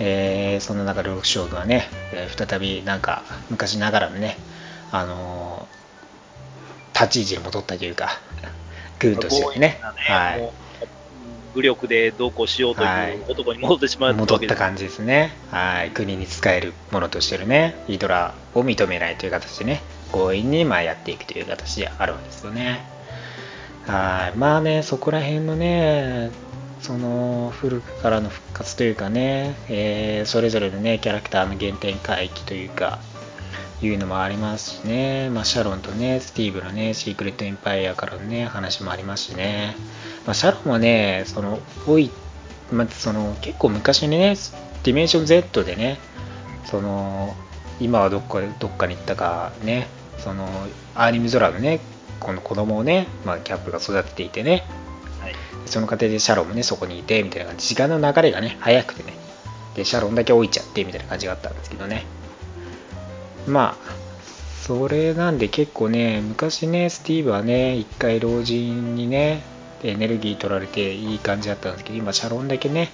[0.00, 4.36] えーその中でロス将軍はね、えー再びなんか昔ながらのね、
[4.90, 5.80] あのー
[7.00, 8.20] 立ち位置に戻ったというか、
[8.98, 10.50] 軍としてね、ねはい
[11.54, 14.54] 武力でどうこうしようとはいいう男に戻ってしまった戻わけです。
[14.54, 15.32] った感じですね。
[15.50, 15.90] はい。
[15.90, 19.82] 国に仕えるものとしてるね、ヒドラを認めないという形でね、
[20.12, 22.80] 強引にまあやっていくという形であるわけですよね。
[23.86, 24.38] はい。
[24.38, 26.30] まあね、そこら辺のね、
[26.80, 32.98] その古くからの復活というかね、えーそれぞれのね、キャラクターの原点回帰というか、
[33.82, 39.74] いうのもありますしね、まあ、シャロンとね、スティーブのね、シークレットエンパイアからのね、話もありますしね、
[40.26, 42.10] まあ、シャロンはね、その、多い、
[42.70, 44.36] まあ、その、結構昔にね、
[44.82, 45.98] ディメンション Z でね、
[46.66, 47.34] その、
[47.80, 49.88] 今はどっかどっかに行ったかね、
[50.18, 50.46] その、
[50.94, 51.80] アーニムゾラのね、
[52.20, 54.64] この子供をね、まあ、キャップが育てていてね、
[55.20, 55.34] はい。
[55.66, 59.14] その過程でシャロンもね、そこにいて、みたいな感じ、時間の流れがね、早くてね、
[59.74, 62.04] で、シャロンだけ置いちゃって、みたいな感じがあったんですけどね。
[63.46, 64.00] まあ、
[64.62, 69.42] それなんで結構ね、昔ね、スティーブはね、一回老人にね、
[69.82, 72.90] エネルギー取られていい感じだったんですけど、今、シャロンだけね、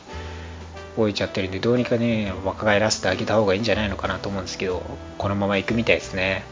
[0.97, 4.83] 置いちゃってるんで、どうにかね、若返らせてあげた方がいいんじゃないのかなと思うんですけど、
[5.19, 6.45] このまま行くみたいですね。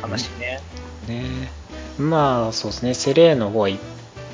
[0.00, 0.60] 話ね。
[1.08, 1.50] ね
[1.98, 3.78] まあそうですねセレーの方はい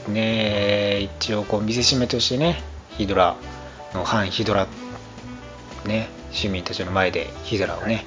[0.09, 2.63] ね一応こう見せしめとしてね
[2.97, 3.37] ヒドラ
[3.95, 4.67] の反ヒドラ
[5.85, 8.05] ね市民たちの前でヒドラをね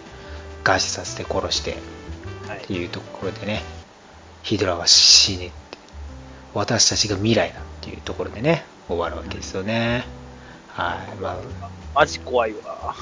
[0.64, 1.76] 餓死させて殺して
[2.48, 3.62] はいっていうところでね
[4.44, 5.78] ヒドラは死ねって
[6.54, 10.06] 私たちが未来だっていうところでね終わるわけですよね。
[10.70, 11.16] はい。
[11.22, 11.82] まあ。
[11.94, 12.96] マジ怖いわ。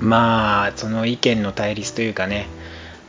[0.00, 2.46] まあその意見の対立というかね、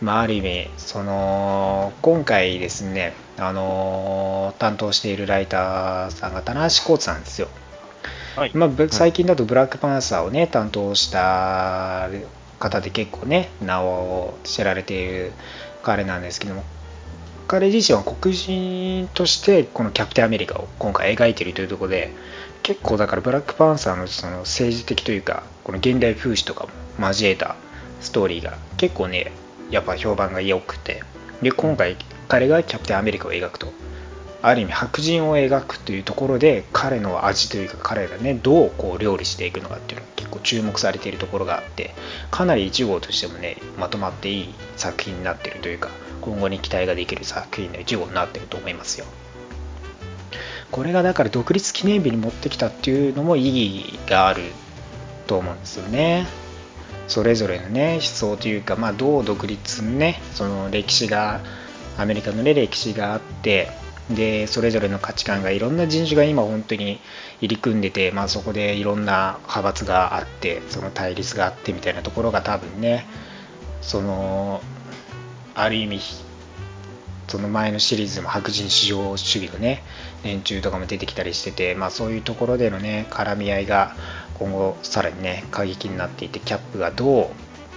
[0.01, 7.49] まあ、ある意味その今回ですねあの担当しているライターさんが棚橋コーツさんですよ、
[8.35, 8.51] はい。
[8.53, 12.09] まあ、ぶ最近だとブラックパンサーをね担当した
[12.59, 15.33] 方で結構ね名を知られている
[15.83, 16.63] 彼なんですけども
[17.47, 22.11] 彼自身は黒人としてこのキャプテンアメリカを今回描いているというところで
[22.63, 26.65] 結構だからブラックパンサーのその政治的というかこの現代風刺とか
[26.97, 27.55] も交えた
[28.01, 29.31] ストーリーが結構ね
[29.69, 31.03] やっぱ評判が良くて
[31.41, 33.67] で今回彼がキャプテンアメリカを描くと
[34.41, 41.95] ある意味白人を描くというところで彼の味というか彼がねどうこう料理していくのかっていうのが結構注目されているところがあって
[42.31, 45.89] かなり1号としてもねまとまっていい作品になってるというか
[46.21, 49.05] 今後に期待ができる作品の1号になっていると思いますよ。
[50.71, 54.43] これがだから独立記念日に持ってきたっていうのも意義がある
[55.27, 56.25] と思うんですよね。
[57.07, 61.41] それぞれのね思想というか、まあ、どう独立ねその歴史が
[61.97, 63.69] アメリカのね歴史があって
[64.09, 66.99] でそれぞれの価値観がいろんな人種が今本当に
[67.41, 73.05] 入り組んでて、まあ、そこでいろんな派閥があってその対立があってみたいなところが多分ね
[73.81, 74.61] その
[75.55, 75.99] ある意味
[77.27, 79.81] その前のシリーズでも白人至上主義のね
[80.23, 83.95] 連中とかも出てきたりしてて、まあ、そういうところでのね絡み合いが
[84.35, 87.27] 今後さらにね過激になっていてキャップがどう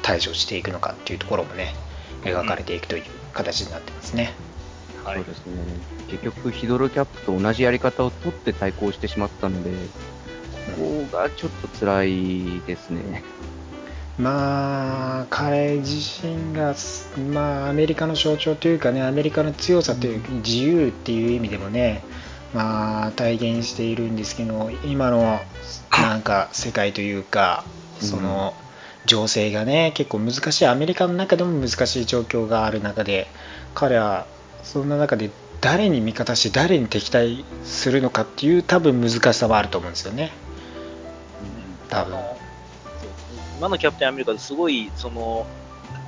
[0.03, 1.75] 対処していくのかっていうところもね
[2.23, 4.33] 描かれていくという形になってますね。
[5.05, 5.63] はいそうですね。
[6.09, 9.71] 結局、ヒドロキャップと同じやり方を取って対抗してしまったので、
[10.77, 13.23] ここがちょっと辛いですね。
[14.19, 16.75] まあ彼自身が、
[17.33, 22.03] まあ、アメリカの象徴というかねアメリカの強さという自由っていう意味でもね、
[22.53, 25.39] まあ、体現しているんですけど今の
[25.93, 27.65] なんか世界というか
[28.01, 28.55] その
[29.07, 33.29] 情勢がね結構難しいアメリカの中でも難しい状況がある中で
[33.75, 34.27] 彼は
[34.65, 40.33] そんな中で誰に味方して誰に敵対するのかっていう多分難しさはあると思うんですよね
[41.89, 42.38] 多分。
[43.59, 45.47] 今のキャプテンアメリカですごい、その、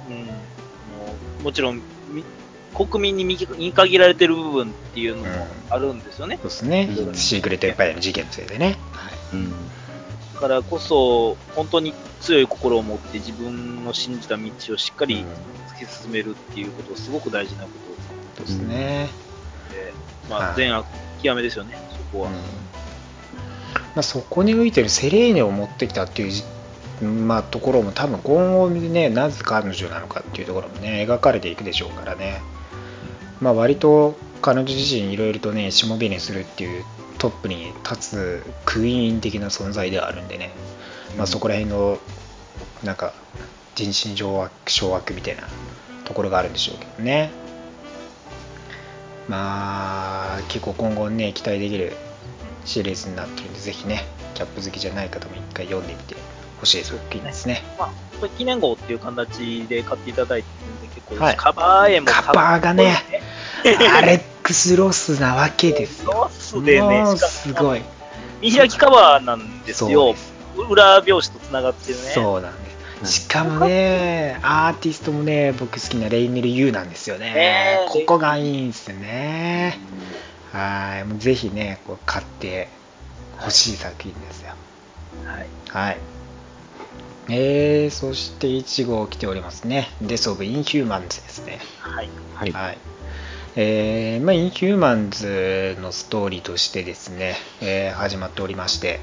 [0.08, 2.24] うん、もちろん、み
[2.74, 6.36] 国民に見見限られてる部分っていうのもあるんですよね。
[6.36, 6.88] そうですね。
[6.88, 7.14] うん。
[7.14, 8.78] シークレットエンパイアの事件のせいでね、
[9.32, 9.50] うん。
[10.34, 15.24] だからこそ、本当に強い心を持って自分の信じた道をしっかり
[15.76, 17.90] 突き進めるっていうこと、すごく大事なこと。
[18.40, 19.10] ですね、
[19.70, 19.92] で、
[20.30, 20.56] まあ、はい。
[20.56, 20.86] 善悪
[21.22, 22.30] 極めですよね、そこは。
[22.30, 22.34] うん。
[22.36, 22.40] ま
[23.96, 26.44] あ、そこにおいてるセレーネを持ってきたっていうじ、
[27.02, 32.42] まあ、ところも多分今後ねなぜ彼女なのかっていうところもね描かれていくでしょうからね、
[33.40, 36.84] まあ、割と彼女自身いろいろとねしもべにするっていう
[37.18, 40.50] トップに立つクイーン的な存在ではあるんでね、
[41.16, 41.98] まあ、そこら辺の
[42.84, 43.14] なんか
[43.74, 45.42] 人心掌握掌握みたいな
[46.04, 47.30] ところがあるんでしょうけどね。
[49.28, 51.92] まあ結構今後ね期待できる
[52.64, 56.16] シリーズになってるんでぜひねキャップ好きじゃない方も一回読んでみて
[56.60, 57.62] ほしい作品ですね。
[57.78, 57.88] まあ、
[58.20, 61.36] これ記念号っていう形で買っていただいてるんで、結構、はい。
[61.36, 63.02] カバー絵もカバーがね
[63.64, 66.12] アレックス・ロスなわけですよ。
[66.12, 67.82] ロスでね、すごい。
[68.40, 70.12] 見開きカバーなんですよ。
[70.12, 70.32] です。
[70.68, 72.04] 裏表紙と繋がってるね。
[72.10, 72.70] そうなんで
[73.06, 73.12] す。
[73.22, 77.32] しかもねアーティストもね僕好きなレイネル・ユーなんですよね。
[77.32, 79.78] ねここがいいんですよね。
[80.52, 81.04] はい。
[81.04, 82.68] もうぜひねこう買って
[83.38, 84.52] ほしい作品ですよ。
[85.24, 85.46] はい。
[85.68, 85.98] はい。
[87.28, 89.88] えー、そして1号来ておりますね。
[90.02, 91.61] デス・オブ・インヒューマンズですね。
[91.78, 92.09] はい。
[92.35, 92.52] はい。
[92.52, 92.78] はい。
[93.56, 99.00] えーまあ、インヒューマンズのストーリーとしてですね、えー始まっておりまして、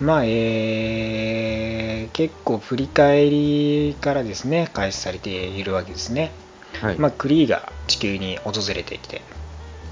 [0.00, 6.32] まあ、えー結構振り返りからですね、開始されているわけですね。
[6.80, 6.98] はい。
[6.98, 9.22] まあ、クリーが地球に訪れてきて、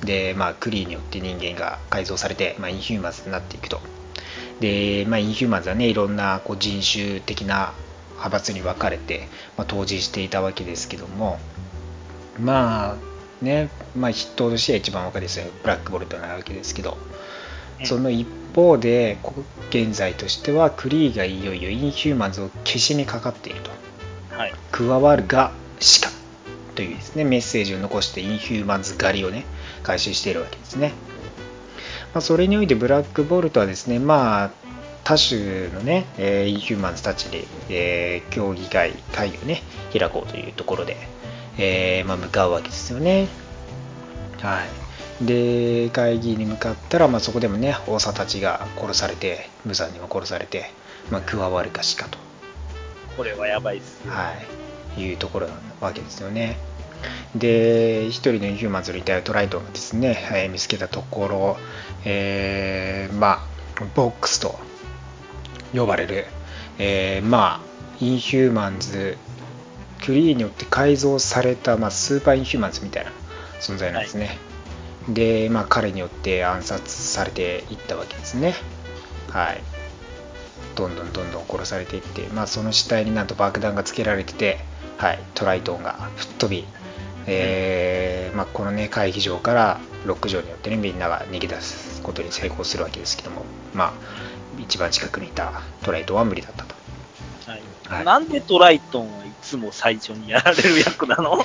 [0.04, 3.80] で、まあ、クリーによって人間が改造されて、まあ、インヒューマンズになっていくと。
[4.60, 7.72] で、まあ、インヒューマンズはね、いろんなこう人種的な
[8.10, 11.38] 派閥に分かれて、まあ、当時していたわけですけども、
[12.38, 17.20] まあ、ね、まあ、筆頭としては一番若いですよ、ブラックボルトなわけですけど、うん
[17.82, 19.16] その一方で、
[19.70, 23.70] 現在としては、クリーがいよいよインヒューマンズを消しにかかっていると。
[24.36, 24.52] はい。
[24.70, 26.10] 加わるがしか
[26.74, 29.44] というですねメッセージを残してインヒューマンズ狩りをね
[29.82, 30.92] 回収しているわけですね、
[32.12, 34.50] まあ、それにおいてブラックボルトはですねまあ
[35.04, 39.62] 多種のね、えーヒューマンズたちで、えー協議会会議をね
[39.96, 40.96] 開こうというところで、
[41.58, 43.28] えーまあ、向かうわけですよね
[44.40, 50.70] はいで会議に向かったら、まあ、そこでもね王様たちが殺されて無残にも殺されて、
[51.10, 52.18] まあ、加わるかしかと
[53.20, 54.12] これはやばいっすよ。
[54.12, 54.32] は
[54.96, 56.56] い、いうところなわけですよね。
[57.34, 61.56] で、一人のヒューマンズの遺体をトライトンがですね、えー見つけたところ、
[62.04, 63.46] えーま
[63.78, 64.58] あ、ボックスと
[65.74, 66.26] 呼ばれる、
[66.78, 69.16] えーまあ、インヒューマンズ、
[70.04, 73.12] クリーによって改造された、まあ、スーパーインヒューマンズみたいな
[73.60, 74.38] 存在なんですね。
[75.08, 78.54] で、まあ、彼によって暗殺されていったわけですね。
[79.28, 79.62] はい。
[80.74, 84.60] どんどんどんどん殺されていって、まあ、その死体になんと爆弾がつけられてて、
[84.96, 86.64] はい、トライトンが吹っ飛び、
[87.26, 93.92] えーまあ、この、ね、会議場からロック城によって、ね、みんなが逃げ出すことに成功するわけですけども、まあ、
[94.58, 96.74] 一番近くにいたトライトンは無理だったと。
[97.46, 101.44] はいはいなんでトライトンはいつも最初にやられる役なの？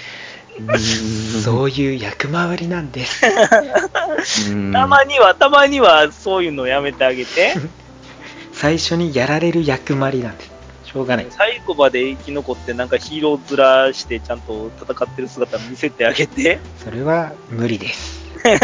[1.43, 3.25] そういう役回りなんです。
[4.51, 7.55] うんたまには、たまにはそういうのやめてあげて。
[8.53, 10.51] 最初にやられる役回りなんです。
[10.85, 11.27] しょうがない。
[11.29, 16.59] 最後まで生き残ってなんかヒーロー面してちゃんと戦ってる姿見せてあげて。
[16.81, 18.23] それは無理です。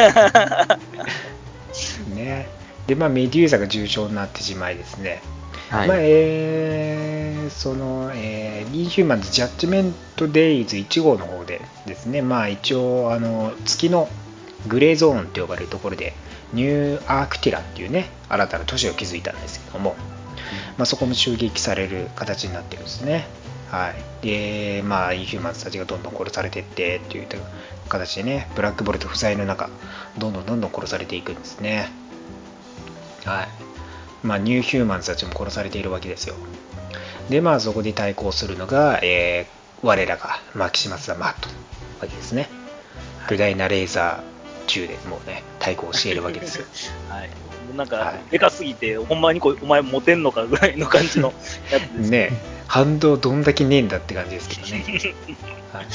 [2.16, 2.50] ね、
[2.88, 5.22] で、まあ、メデューサが重傷になってしまいですね、
[5.70, 5.88] はい。
[5.88, 14.08] まあえーその、えー、インヒューマンズ・ジャッジメント・デイズ1号の方でですね、まあ、一応あの月の
[14.68, 16.14] グレーゾーンと呼ばれるところで
[16.54, 19.96] ニューアークティラっていうね新たな都市を築いたんですけども、
[20.78, 23.28] まあ、そこも襲撃される形になってるんですね。
[23.70, 27.28] はい、で、まあ、インヒューマンズたちがどんどん殺されていってっていう
[27.92, 29.70] 形でね、ブラックボルト不在の中、
[30.18, 31.90] どんどんどんどん殺されていくんですね。
[33.26, 33.48] はい。
[34.24, 36.36] まあ、ニューヒューマンズたちも殺されているわけですよ。
[37.30, 41.50] で、まあ、そこで対抗するのが、えー我らがマキシマス・ザ・マット
[42.00, 42.50] わけですね。
[43.28, 46.66] 巨大なレーザー銃でもうね、対抗しているわけですよ。
[47.10, 47.30] はい。
[47.76, 51.34] なんかはい、でかすぎて、ほんまにこうお前モテんのかぐらいの感じの
[51.72, 52.10] やつです。
[52.10, 52.32] ね
[52.68, 54.86] 反動どんだけねえんだって感じですけどね。
[55.74, 55.86] はい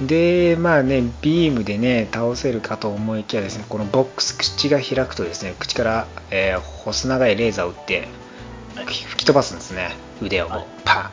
[0.00, 8.08] で、まあね、ビームでね、倒せるかと思いきやですね、このボックス口が開くとですね、口から、えー細長いレーザーを撃って、
[8.74, 9.90] はい吹き飛ばすんですね、
[10.20, 11.10] 腕をこうはいパーン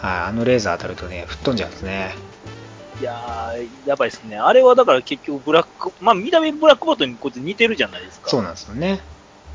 [0.00, 0.06] と。
[0.06, 2.14] はい、あのレーザー当たるとね、吹っ飛んじゃうんですね。
[3.00, 4.36] いやー、やばいですね。
[4.36, 8.28] あれはだから結局ブラック、まあ見た目ブラックボルトにこう似てるじゃないですか。
[8.28, 9.00] そうなんですよね。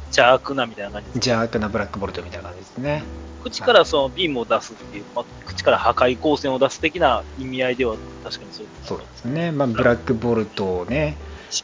[0.07, 1.16] 邪悪なみたいな感じです。
[1.30, 3.03] 邪悪なブラックボルトみたいな感じですね。
[3.44, 9.52] 口からそのビームを出すっていう、まあ、口から破壊光線を出す的な意味合いでは確かにそうそうですね。
[9.52, 11.16] まあ、ブラックボルトをね、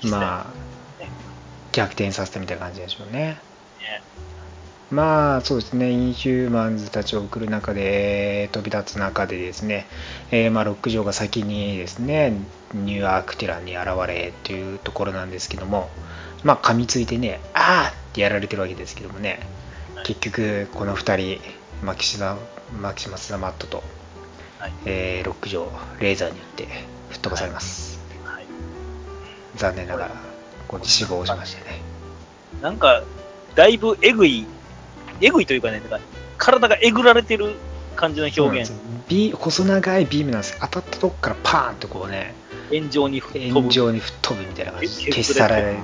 [0.03, 0.45] あ、まあ、
[1.71, 3.39] 逆転させたみたいな感じでしょうね。
[3.79, 4.01] ね。
[4.91, 9.87] まあそうですね、インヒューマンズたちを送る中で、飛び立つ中でですね、
[10.31, 12.33] えーまあ、ロック城が先にですね、
[12.73, 15.89] ニューアークティランに現れというところなんですけども、
[16.43, 19.39] まあ噛みついてね、あーってやられてるわけですけどもね、
[20.05, 21.41] 結局この2人、
[21.83, 22.37] マキシザ
[22.81, 23.83] マキシマス・ザ・マットと、
[24.59, 26.67] はいえーロック城、レーザーによって
[27.09, 27.99] 吹っ飛ばされます。
[28.23, 28.45] はい。
[29.55, 30.15] 残念ながら、こ
[30.67, 31.81] こで死亡しましたね。
[32.61, 33.03] なんか、
[33.55, 34.45] だいぶえぐい、
[35.21, 35.99] えぐいというかね、なんか
[36.37, 37.55] 体がえぐられてる
[37.95, 38.71] 感じの表現
[39.07, 42.33] ビ細長いビームなんです当たったとこからパーンとこうね、
[42.71, 43.59] 炎上に吹っ飛ぶ。
[43.61, 45.77] 炎上に吹っ飛ぶみたいな感じ消し去られ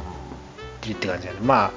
[0.82, 1.72] てるって感じなんで、まあ、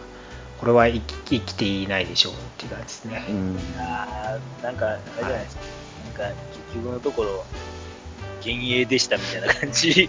[0.64, 3.26] これは生き生きていないでしょうっていう感じですね。
[3.28, 3.58] うん。
[3.78, 5.62] あーなんか、あれじゃないですか。
[6.22, 6.40] なんか、
[6.70, 7.44] 結局のところ、
[8.40, 10.08] 幻影でしたみたいな感じ。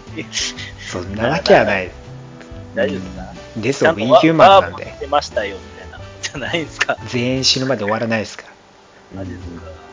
[0.90, 1.90] そんなわけはない。
[2.74, 3.34] 大丈夫ですか？
[3.58, 6.00] デス・ちゃんとオブ・インヒューマンズなんでワープし、てましたよみたいな。
[6.22, 6.96] じゃないですか。
[7.08, 8.44] 全員死ぬまで終わらないですか
[9.12, 9.18] ら。
[9.20, 9.85] マジですか。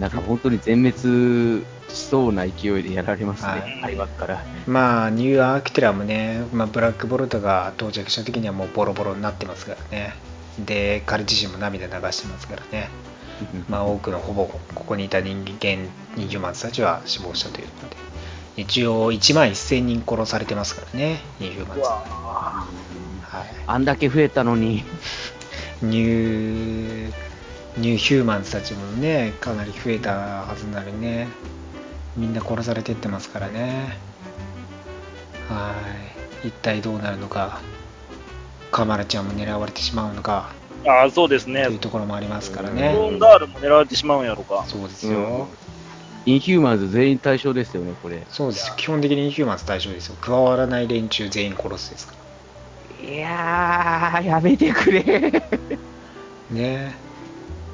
[0.00, 4.44] なんか本当に全滅しそうな勢いでやられますはいね、相葉から。
[4.66, 10.14] まあ、ニューアークティラもね、まあ、ブラックボルトが到着した時にはもうボロボロになってますからね。
[10.58, 12.88] で、彼自身も涙流してますからね。
[13.68, 17.96] まあ、多くのほぼここにいた人間、インヒューマンズたちは死亡したということで、
[18.56, 24.84] 一応1万1000人殺されてますからね、ニュマはい、あんだけ増えたのに、
[25.82, 27.12] ニュー、
[27.80, 31.28] ニューヒューマンズたちもね、かなり増えたはずなのにね、
[32.16, 33.96] みんな殺されてってますからね。
[35.48, 35.74] は
[36.44, 37.60] い、一体どうなるのか、
[38.70, 40.52] カマラちゃんも狙われてしまうのか、
[40.86, 41.76] ああ、そうですねとい。
[41.76, 42.88] うところもありますからロね。
[42.94, 44.64] ーンガールも狙われてしまうんやろか。
[44.66, 45.48] そうですよ。
[46.26, 48.26] インヒューマンズ全員対象ですよね、これ。
[48.28, 50.16] そうですよ基本的にインヒューマンズ対象ですよ。
[50.20, 52.14] 加わらない連中全員殺すですか
[53.02, 53.08] ら。
[53.10, 55.02] いやー、やめてくれ。
[56.50, 56.94] ね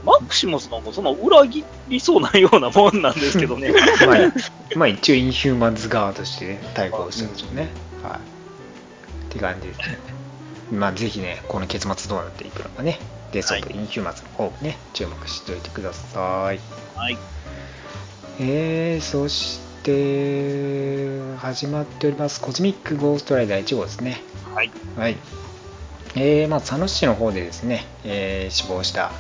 [0.07, 3.73] マクシモスなんかその裏切りそうなようなもんなんですけどね。
[3.73, 4.33] まあ、
[4.77, 7.69] まあ一応インヒューマンズ側として、ね、対抗したんでしょうね。
[8.05, 9.27] はい。
[9.27, 9.99] って感じですね。
[10.71, 13.01] まあぜひね、この結末どうなっていくのかね、
[13.33, 16.61] デスオブインヒューマンズの方もね、注目しておいてください。
[16.95, 17.19] はい。
[18.39, 24.23] えー、そして、始まっております、コズミックゴーストライダー1号ですね。
[24.55, 24.71] はい。
[24.97, 25.17] はい。
[26.15, 29.13] えー、まあ、佐野市の方でですね、えー死亡した、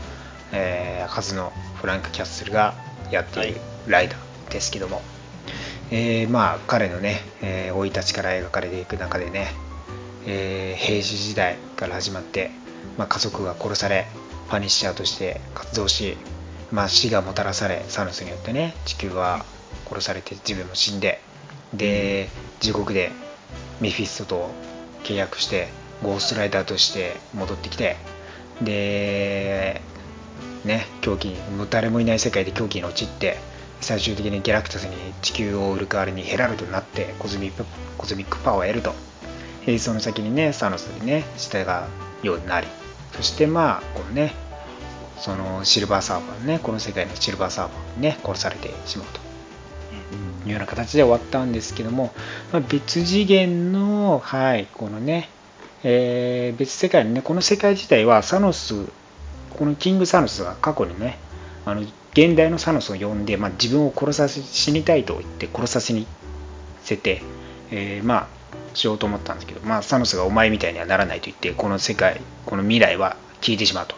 [0.52, 2.74] えーはずのフランク・キャッスルが
[3.10, 5.02] やっているライダーですけども、
[5.90, 9.48] えーまあ、彼のね、えー生い立ちから描かれていく中でね、
[10.26, 12.50] えー兵士時代から始まって、
[12.98, 14.06] まあ、家族が殺され、
[14.48, 16.16] パニッシャーとして活動し、
[16.72, 19.44] まあ、死がもたらされ、サノスによってね、地球は
[19.88, 21.20] 殺されて自分も死んで、
[21.74, 22.28] で、
[22.60, 23.10] 地獄で
[23.80, 24.50] メフィストと
[25.04, 25.68] 契約して、
[26.02, 27.96] ゴーストライダーとして戻ってきて、
[28.60, 29.80] で、
[30.64, 33.38] ね、狂気に、もう誰もいない世界で狂気に陥って、
[33.80, 37.64] 最終的にギャラクタスに地球を売る代わりにヘラルドになってコズミック
[37.98, 38.94] コズミックパワーを得ると。
[39.66, 41.58] でその先にね、サノスにね、従
[42.22, 42.66] うようになり、
[43.12, 44.34] そしてまあ、このね、
[45.18, 49.26] そのシルバーサーファーね、この世界のシルバーサーファーにね、殺されてしまうと。
[50.46, 52.12] いうような形で終わったんですけども、
[52.52, 55.28] まあ、別次元の、はい、このね、
[55.82, 58.86] えー別世界のね、この世界自体はサノス
[59.56, 61.18] このキング・サノスが過去にね
[61.64, 61.82] あの
[62.12, 66.06] 現代のサノスを呼んで、まあ、自分を殺させ死にたいと言って殺させに
[66.82, 67.22] せて、
[67.70, 68.36] えーまあ
[68.76, 73.96] しようと思ったんですけど、まあ、サノスがお前みたいにはならないと言ってこの世界この未来は消えてしまうと。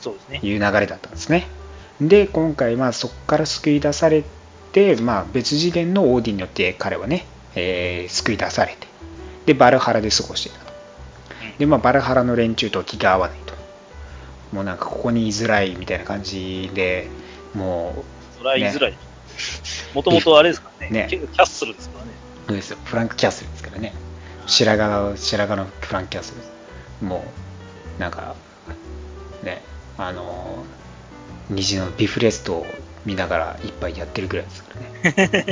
[0.00, 0.40] そうですね。
[0.42, 1.46] いう流れだったんですね。
[2.00, 4.24] で今回まあそこから救い出され
[4.72, 8.86] て、まあ、別次元のオーディンによって彼はね、えー救い出されて
[9.46, 10.72] でバルハラで過ごしていたと。
[11.58, 13.49] で、まあ、バルハラの連中と気が合わないと
[14.52, 17.08] もうなんかここに居づらいみたいな感じで
[17.54, 18.04] も
[18.36, 18.98] それは言いづらい。
[19.94, 21.06] もともとあれですからね。
[21.06, 21.08] ね。
[21.10, 22.12] キャッスルですからね。
[22.44, 22.78] うそうですよ。
[22.84, 23.94] フランク・キャッスルですからね。
[24.46, 26.52] 白髪白髪のフランク・キャッスルです。
[27.00, 27.24] も
[27.98, 28.34] うなんか
[29.42, 29.62] ね
[29.96, 30.64] あの
[31.48, 32.66] 虹のビフレストを
[33.04, 35.10] 見ながら一杯やってるぐらいですから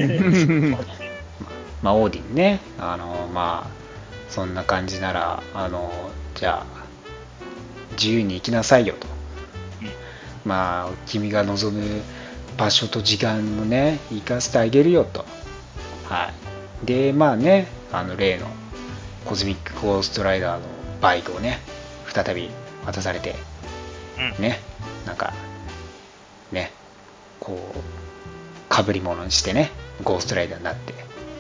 [0.09, 0.79] ね。
[1.83, 3.71] まあ、オーディンね、あの、まあ、
[4.29, 5.91] そんな感じなら、あの、
[6.35, 6.78] じゃあ、
[7.99, 9.07] 自由に生きなさいよと。
[10.45, 12.01] まあ、君が望む
[12.57, 15.25] 場所と時間もね、生かしてあげるよと。
[16.09, 16.33] は
[16.83, 16.87] い。
[16.87, 18.47] で、まあね、あの、例の
[19.25, 20.67] コズミックゴーストライダーの
[21.01, 21.59] バイクをね、
[22.07, 22.51] 再び
[22.87, 23.35] 渡されて、
[24.37, 24.43] うん。
[24.43, 24.61] ね、
[25.05, 25.35] なんか、
[26.51, 26.73] ね、
[27.41, 27.79] こう、
[28.69, 29.71] かぶり物にしてね、
[30.03, 30.95] ゴーストライダーになって、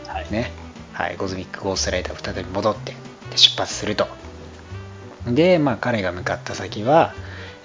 [0.07, 0.31] はい。
[0.31, 0.51] ね、
[0.99, 2.93] はい、コズミックゴーストライダー再び戻って
[3.31, 4.09] で出発すると
[5.35, 7.15] で、まあ、彼が向かった先は、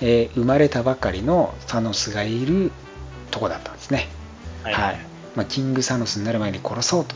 [0.02, 2.72] えー生まれたばかりのサノスがいる
[3.32, 4.08] とこだったんですね。
[4.64, 4.74] はい。
[4.74, 5.00] はい。
[5.36, 7.16] まあ、キングサノスになる前に殺そうと、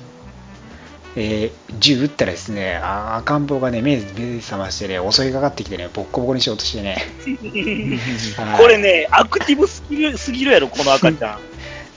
[1.16, 6.98] えー銃撃ったらですねあー赤ん坊がね目目覚ましてね襲いかかってきてねボッコボコにしようとしてね。
[8.38, 8.58] はい。
[8.60, 11.40] これね、アクティブすぎるすぎるやろ、この赤ちゃん。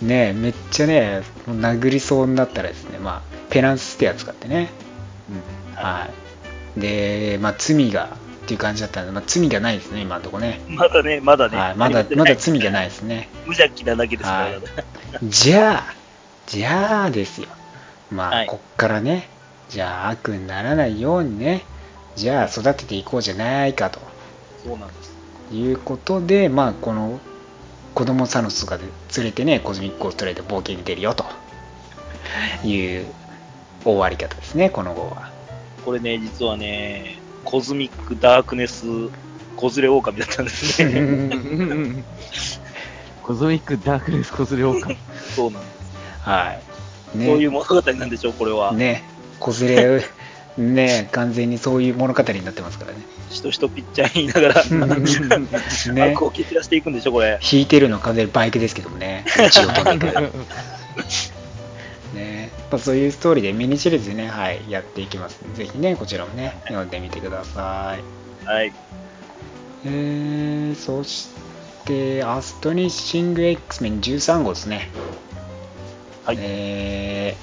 [0.06, 4.70] ねめっちゃね殴りそうになったらですね、まあ、ペナンスってやつ使ってね。
[5.74, 6.08] は
[6.76, 6.80] い。
[6.80, 8.16] で、まあ、罪が
[8.50, 10.60] っていう感じだったんで、まあ、罪がないですね、今のところね。
[10.68, 11.56] まだね、まだね。
[11.56, 13.28] はい、まだ、 まだ罪がないですね。
[13.46, 14.60] 無邪気なだけですから、はい
[15.22, 15.94] じゃあ、
[16.46, 17.48] じゃあですよ。
[18.10, 19.28] まあ、はいこっからね、
[19.68, 21.62] じゃあ悪にならないようにね、
[22.16, 24.00] じゃあ育てていこうじゃないかと
[24.64, 25.14] そうなんです。
[25.52, 27.20] いうことで、まあ、この
[27.94, 31.24] 子供サノスが連れてね、コズミックオーストラリアで冒険に出るよと
[32.66, 33.06] いう
[33.84, 35.30] 終わり方ですね、この号は。
[35.84, 38.86] これね、実はね、コズミックダークネス
[39.56, 42.04] 子連れ狼だったんですね。
[43.22, 44.90] コズミックダークネスコズレオカ。
[45.34, 45.72] そうなんです。
[46.22, 46.58] は
[47.14, 47.18] い。
[47.18, 48.72] ね、そういう物語なんでしょう、これは。
[48.72, 49.04] ね、
[49.38, 50.04] 子連れ、
[50.56, 52.98] ね、完全にそういう物語になってますからね。
[53.30, 54.64] しとしとぴっちゃん言いながら、
[55.94, 57.38] ね悪を蹴散らしていくんでしょ、これ。
[57.40, 60.32] 引いてるのは完全にバイクですけどもね、一応とにかく。
[62.70, 68.46] ね、やっぱそういうストーリーでミニシリーズでね、はい、やっていきますぜひね、こちらもね、読んでみてください。
[68.46, 68.72] はい。
[69.84, 71.28] えー、そし
[71.84, 74.90] て、アストニッシング X メン13号ですね。
[76.24, 77.36] はいえ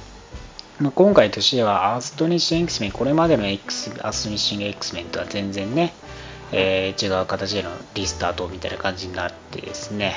[0.79, 5.93] ーまあ、今回としては、アストニッシング X メン、これまでの X アストニッシング X メンとは全然ね、
[6.51, 10.15] えー違う形でのリスタートみたいな感じになってですね、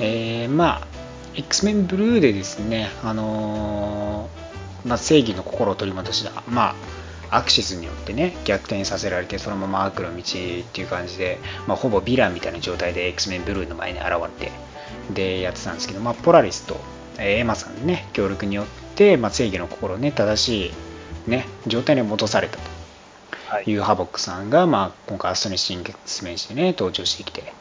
[0.00, 0.86] えーまあ、
[1.36, 6.74] X メンブルーでですね、あのーまあ、正義の心を取り戻した、ま
[7.30, 14.10] あ、アクシスによってね、逆転させられて、そのまま悪の道っていう感じで、まあ、ほぼヴィランみたいな状態で X メンブルーの前に現
[14.40, 14.52] れて、
[15.12, 16.76] で、やってたんですけど、まあ、ポラリスと、
[17.18, 20.72] えーエマさんのね、協力によって、まあ、正義の心をね、正し
[21.26, 22.62] い、ね、状態に戻されたと。
[23.48, 23.64] はい。
[23.66, 27.52] いうハボックさんが、まあ、今回アストニッシング X メンしてね、登場してきて、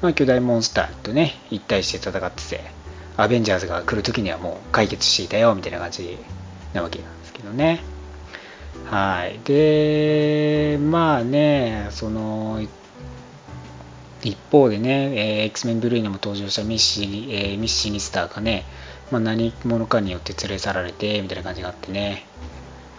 [0.00, 2.79] まあ、巨大モンスターとね、一対して戦ってて、
[3.16, 6.18] アベンジャーズが来るときにはもう解決していたよ、みたいな感じ
[6.72, 7.82] なわけなんですけどね。
[8.86, 9.38] はい。
[9.44, 12.60] で、まあね、その、
[14.22, 18.64] 一方でね、えー X-Men ブルーにも登場したミッシー、えーミッシーニスターがね、
[19.10, 22.26] まあ、何者かによって連れ去られて、みたいな感じがあってね。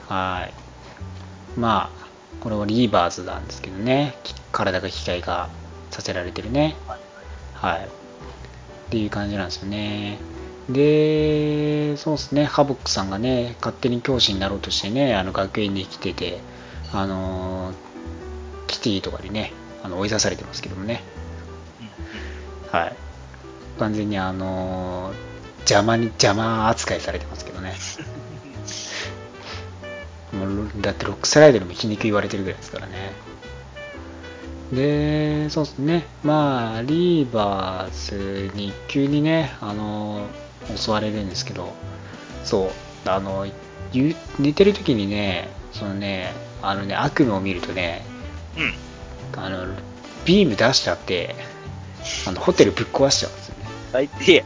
[0.08, 1.60] はい。
[1.60, 2.02] まあ、
[2.42, 4.16] これはリーバーズなんですけどね、
[4.52, 5.50] 体が機械化
[5.92, 6.76] させられてるね。
[7.54, 8.01] はい。
[8.92, 10.18] っていう感じなんですよね。
[10.70, 16.42] で、そうですね、ハボックさんがね、勝手に教師になろうとしてね、あの学園に来てて、
[16.92, 17.76] あのー
[18.68, 21.04] キティとかにね、あの追い出されてますけどもね。
[22.70, 22.96] はい。
[23.80, 25.16] 完全にあのー
[25.62, 27.76] 邪魔に、邪魔扱いされてますけどね。
[30.38, 33.14] もうだってロックスライドにも皮肉言われてるぐらいですからね。
[34.72, 36.06] で、そうですね。
[36.24, 40.28] まあ、リーバーズに急にね、あの、
[40.76, 41.74] 襲われるんですけど、
[42.44, 42.72] そ
[43.06, 43.48] う、あの、
[43.92, 48.06] ゆ寝てる時にね、そのね、あのね、悪夢を見るとね、
[48.58, 49.44] うん。
[49.44, 49.66] あの、
[50.26, 51.36] ビーム出しちゃって、
[52.28, 53.66] あのホテルぶっ壊しちゃうんですよね。
[53.92, 54.46] 最低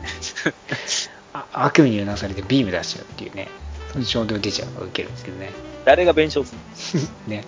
[1.53, 3.47] 悪夢にうなされてビーム出しちゃうっていうね、
[3.93, 5.51] その衝動出ちゃう受けるんですけどね。
[5.85, 6.55] 誰が弁償す
[6.97, 7.45] る ね。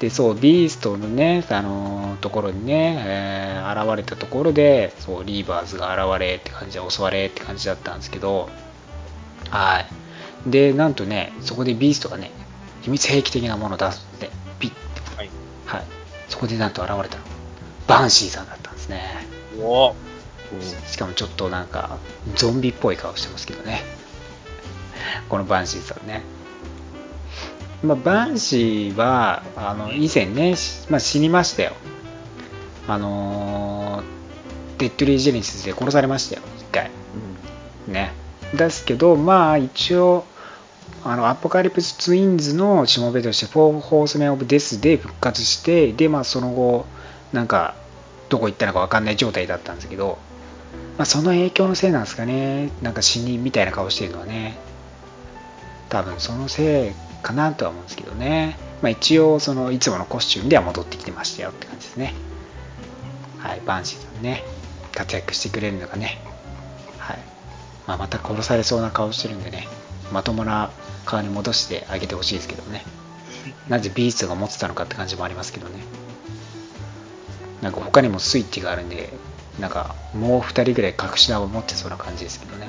[0.00, 8.48] で、そう、ビーストのね、あのところにね、えー現れたところで、そう、リーバーズが現れって感じで、襲われって感じだったんですけど、
[9.50, 10.50] はい。
[10.50, 12.32] で、なんとね、そこでビーストがね、
[12.82, 14.76] 秘密兵器的なものを出すって、ピッて、
[15.16, 15.30] はい。
[15.66, 15.84] はい。
[16.28, 17.24] そこでなんと現れたの。
[17.86, 19.02] バンシーさんだったんですね。
[19.60, 19.94] お
[20.86, 21.98] しかもちょっとなんか、
[22.34, 23.82] ゾンビっぽい顔してますけどね。
[25.28, 26.22] このバンシーさんね。
[27.82, 31.72] まあ、バンシーは、あの、以前ね、しまあ、死にましたよ。
[32.86, 34.20] あのー
[34.80, 36.90] デッドリー・ジェネシスで殺されましたよ、一回。
[37.86, 38.12] ね。
[38.54, 40.24] ですけど、まあ、一応、
[41.04, 46.86] あの、アポカリプス・ツインズのしもべとして、フォー・ホースメン・オブ・デスで復活して、で、まあ、その後、
[47.34, 47.74] なんか、
[48.30, 50.16] どこ行ったのか分かんない状態だったんですけど、
[50.96, 54.56] まあ、その影響のせいなんですかね、なんか死にみたいな顔してるのはね、
[55.90, 62.14] 多分そのせいかなとは思うんですけどね、まあ、一応、そのいつものコスチュームでは戻ってきてましたよって感じですね。
[63.38, 64.44] はい、バンシーさんね、
[64.94, 66.18] 活躍してくれるのがね、
[66.98, 67.18] はい
[67.86, 69.66] まあ、また殺されそうな顔してるんでね、
[70.12, 70.70] まともな
[71.04, 72.84] 顔に戻してあげてほしいですけどね、
[73.68, 75.80] なぜビーストが持ってたのかって感じもありますけどね。
[77.62, 79.12] なんか他にもスイッチがあるんで、
[79.58, 82.68] なんかもう2人ぐらい隠し玉を持ってそうな感じですけどね。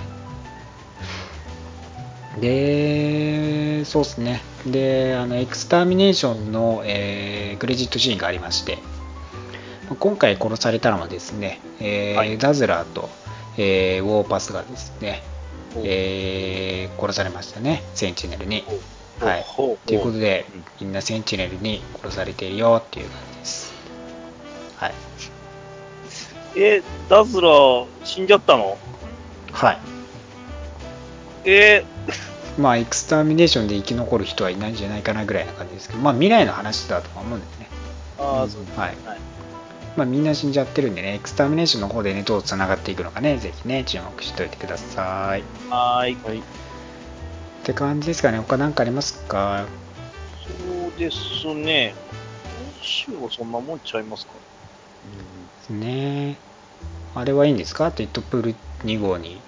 [2.40, 4.42] で、そうですね。
[4.66, 8.78] で、あの、エクスターミネーションの、えークレジットシーンがありまして、
[10.00, 13.10] 今回殺されたのはですね、えーはいダズラーと、
[13.58, 15.22] えーウォーパスがですね、
[15.84, 18.64] えー殺されましたね、センチネルに。
[19.20, 19.46] はい。
[19.86, 20.46] ということで、
[20.80, 23.74] みんなセンチネルに殺されているよっていう感じです。
[24.78, 24.94] はい。
[26.56, 28.78] え、ダズラー死んじゃったの？
[29.52, 29.80] はい。
[31.46, 31.86] え
[32.58, 37.70] まあ、エクスターミネーションで生き残る人はいないんじゃないかなぐらいな感じですけど、まあ、未来の話だとは思うんですね。
[38.18, 38.98] ああ、そうはい。
[39.06, 39.20] はい。
[39.98, 45.42] まあ、みんな死んじゃってるんでね、エクスターミネーションの方でね、どう繋がっていくのかね、ぜひね、注目しておいてください。
[45.42, 46.18] っはーい。
[46.24, 46.44] はい。
[47.64, 48.38] て感じですかね。
[48.40, 49.66] 他何かありますか？
[50.48, 50.52] そ
[50.96, 51.94] うですね。
[52.74, 54.34] 今週はそんなもんちゃいますか？
[55.70, 56.40] ね
[57.14, 57.92] あれはいいんですか？
[57.92, 59.44] デッドプール2号に。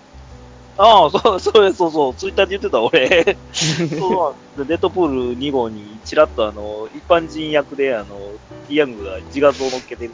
[0.78, 3.38] ああ、そう、そう、そう、そう、ツイッターで言ってた、俺。
[3.54, 8.32] そう、デッドプール2号に、ちらっとあの、一般人役で、あの、
[8.68, 10.12] ディヤングが自画像を乗っけてる。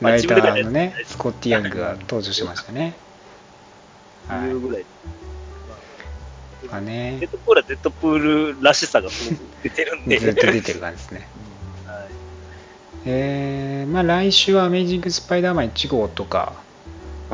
[0.00, 2.94] まあライターのね、スコッティ・ヤングが登場しましたね。
[4.28, 4.84] はいいうぐらい。
[6.70, 8.18] まあねデッ、ドプールはデッドプー
[8.54, 10.18] ルらしさがすごく出てるんで。
[10.18, 11.28] ずっと出てる感じですね。
[11.86, 12.08] はい
[13.04, 16.54] えー、まあ来週はアメイジング・スパイダーマン1号とか、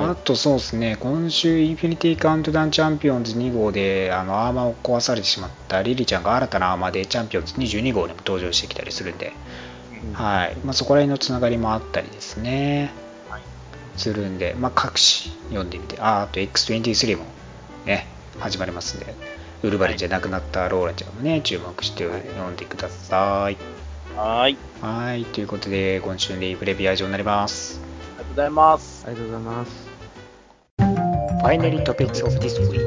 [0.00, 9.32] あとそうですね、今週、インフィニティ・カウントダウン・チャンピオンズ2号であのアーマーを壊されてしまったリリちゃんが新たなアーマーでチャンピオンズ22号にも登場してきたりするんで、
[10.12, 12.92] はいまあ、そこら辺のつながりもあったりですね、
[13.28, 13.42] はい
[13.98, 17.24] するんで、まあ、各紙読んでみて、ああと X23 も
[17.84, 18.06] ね、
[18.38, 19.14] 始まりますんで、
[19.62, 23.56] ウルヴァリンじゃなくなったローラちゃんもね、注目して読んでください。
[24.16, 24.56] はーい。
[24.80, 27.80] はい、ということで、今週のレイブレビュー以上になります。
[28.16, 29.04] ありがとうございます。
[29.06, 29.87] ありがとうございます。
[31.42, 32.82] Finally topics of this week.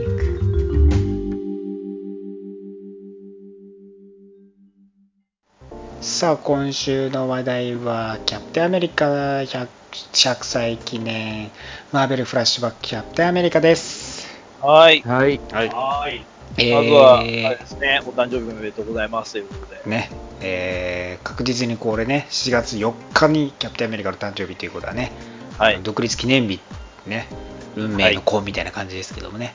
[6.02, 11.50] さあ、今週の話題は、キャプテンアメリカ 100, 100歳記念、
[11.94, 14.28] マーベルフラッシュバックキャプテンアメリカです。
[14.60, 15.02] はーい。
[15.02, 15.40] はい。
[15.52, 15.70] はい。
[15.70, 16.26] はーい。
[16.58, 19.90] えまずは、あれーですね、お誕生日おめでとうございますということで。
[19.90, 20.10] ね、
[20.42, 25.12] えー確実にこれね、7月4日にキャプテンアメリカの誕生日ということはね、
[25.58, 25.80] はい。
[25.82, 26.60] 独立記念日、
[27.06, 27.28] ね、
[27.76, 29.54] 運命の子みたいな感じですけどもね。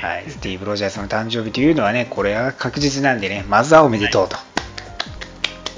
[0.00, 4.36] はい、スティーブ・ロジャースの誕生日というのはね、これは確実なんでね、まずはおめでとうと。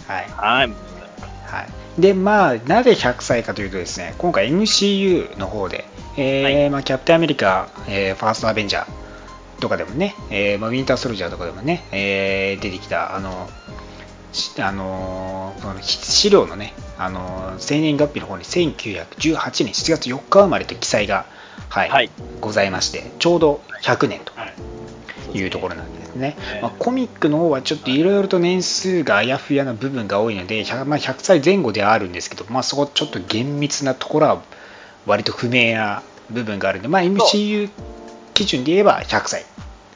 [0.09, 0.27] はい。
[0.37, 0.69] はい。
[1.47, 1.63] は
[1.99, 5.85] い、で、まあ、なぜ100歳かというとですね、今回 MCU の方で、
[6.17, 13.53] えーはいまあ、キャプテンアメリカ、えーファーストアベンジャーとかでもね、えーまあ、ウィンターソルジャーとかでもね、えー出てきた、あの、し
[14.61, 21.27] あのーその資料のね、あのー生年月日の方に1918年7月4日生まれという記載が、
[21.69, 22.11] はいはい
[22.41, 24.55] ございまして、ちょうど100年とはい。
[25.35, 26.37] いうところなんですね。
[26.37, 34.43] ねまあ、コミックの方はちょっといろいろと年数があやふやな部分が多いので、100, まあ、100歳前後ではあるんですけど、まあ、そこちょっと厳密なところは
[35.07, 37.71] 割と不明な部分があるので、まあ、MCU
[38.35, 39.45] 基準で言えば100歳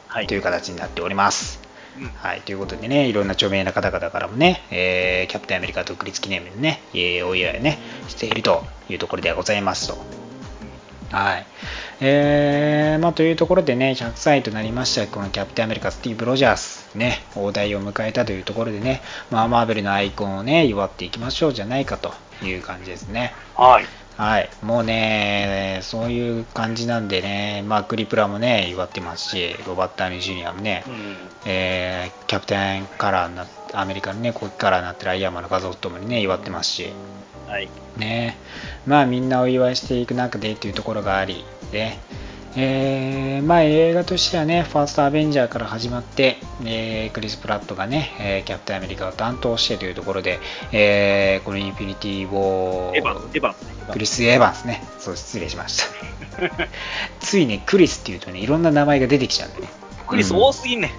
[0.09, 0.27] はい。
[0.27, 1.62] という形になっております。
[1.99, 7.79] うんはい、ということでね、いろんな著名な方々からもね、えーキャプテンアメリカ独立記念日にね、えーお祝いをね、
[8.09, 10.23] しているというところではございますと。
[11.11, 11.47] はい。
[12.01, 22.13] えーまあ、というところでね、100歳となりました、このキャプテンアメリカ、スティーブ・ロジャース、ね、大台を迎えたというところでね、まあ、マーベルのアイコンをね、祝っていきましょうじゃないかと
[22.43, 23.35] いう感じですね。
[23.57, 23.85] はい。
[24.17, 31.17] はい、もうね、そういう感じなんでね、まあ、クリプラもね、祝ってますし、ロバット・アニジュニアもね、うん。
[31.47, 36.93] えーキャプテンカラーになっアメリカのね、国旗カラーになってるアイアンマンの画像とともにね、祝ってますし、
[37.47, 37.69] はい。
[37.97, 38.39] ね、
[38.87, 41.99] まあみんなお祝いしていく中でというところがあり、で、
[42.55, 50.39] えーまあ映画としてはね、ファーストアベンジャーから始まって、えークリス・プラットがね、えーキャプテンアメリカを担当してというところで、
[50.73, 54.83] えーこのインフィニティ・ウォー、エヴァン、エヴァン、クリス・エヴァンスね。
[54.99, 55.87] そう、失礼しました。
[57.21, 59.69] ついね、クリスっていうとね、いろんな名前が出てきちゃうんでね。
[60.07, 60.93] クリス多すぎんね。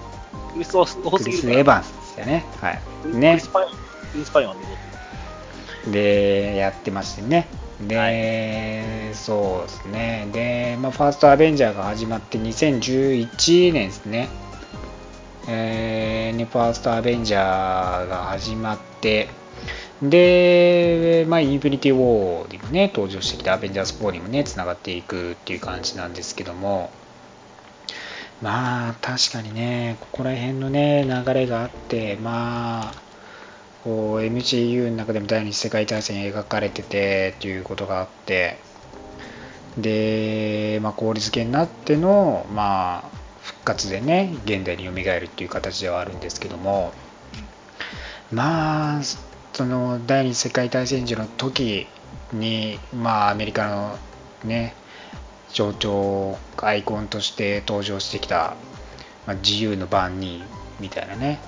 [0.53, 1.49] クリス多す多クリス・。
[1.51, 2.45] エヴァンスですよね。
[2.61, 2.81] はい。
[3.03, 3.31] クね。
[3.31, 7.47] クリスパイマンでで、やってましてね。
[7.87, 10.27] で、そうですね。
[10.31, 14.29] で、まあ、ファーストアベンジャーが始まって2011年ですね。
[15.47, 19.27] えー、にファーストアベンジャーが始まって、
[20.01, 26.91] で、まあ、インフィニティ・ウォーにもね、登場してきたアベンジャーズ4にもね、つながっていくっていう感じなんですけども、
[28.41, 33.02] まあ、確かにね、ここら辺のね、流れがあって、まあ、
[33.83, 38.57] こう MCU の中でも第二次世界大戦描かれててっていうことがあって
[39.77, 43.03] で、まあ、氷漬けになっての、まあ、
[43.41, 46.93] 復活でね現代に蘇るっていう形ではあるんですけども
[48.31, 49.01] まあ
[49.51, 51.87] その第二次世界大戦時の時
[52.31, 53.97] に、まあ、アメリカの
[54.45, 54.75] ね
[55.49, 58.55] 象徴アイコンとして登場してきた、
[59.27, 60.41] まあ、自由の番人
[60.79, 61.39] みたいなね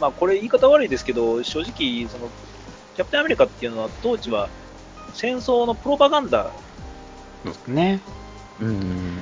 [0.00, 2.28] まあこれ言い方悪いですけど、正直、その、
[2.96, 4.48] キャプテンアメリカっていうのは当時は
[5.14, 6.50] 戦争のプロパガンダ、
[7.66, 8.00] ね。
[8.60, 9.18] うん。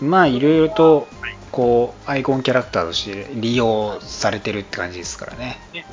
[0.00, 1.08] まあいろいろと
[1.50, 5.58] こうアイコンキャラクターとして利用されてるって感じですからね。
[5.72, 5.84] ね。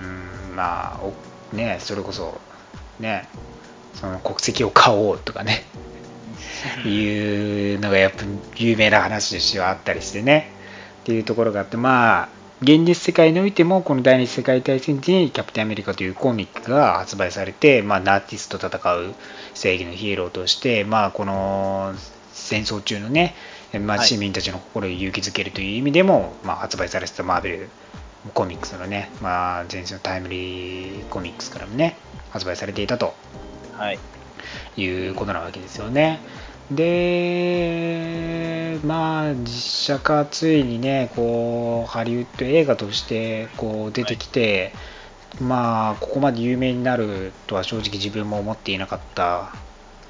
[0.00, 0.56] うん。
[0.56, 2.40] まあおねそれこそ
[2.98, 3.28] ね
[3.94, 5.64] その国籍を買おうとかね。
[6.86, 8.24] いうのがやっぱ
[8.56, 10.50] 有名な話としてはあったりしてね。
[11.02, 12.28] っていうところがあってまあ
[12.60, 19.14] 現実世界においてもこの第二次世界大戦時にキャプテンアメリカというコミックが発売されて、まあ、ナチスと戦う
[19.54, 21.92] 正義のヒーローとして、まあ、この
[22.32, 23.34] 戦争中のね、
[23.72, 27.68] まあ、はい市民たちの心を勇気づけるという意味でも、まあ、発売されてたマーベル
[28.32, 31.96] コミックスのね、まあ、前世のタイムリーコミックスからもね
[32.30, 33.14] 発売されていたと
[33.76, 33.98] はい。
[34.76, 36.20] いうことなわけですよね。
[36.70, 44.72] で、まあ、実写化ついにね、こう、ハリウッド映画としてこう出てきて、
[45.40, 49.52] まあ、ここまで有名になるとは正直自分も思っていなかった、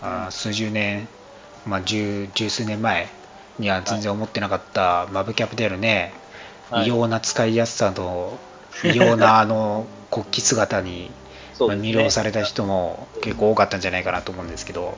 [0.03, 1.09] あー数十年、
[1.67, 3.09] まあ、十十数年前
[3.59, 6.13] には全然思ってなかった、マブキャプであるね、
[6.71, 8.39] はい異様な使いやすさと、
[8.85, 11.11] 異様なあの国旗姿に、
[11.61, 11.69] まあ。
[11.71, 14.97] 魅了された人も結構多かったんじゃないかなと思うんですけど、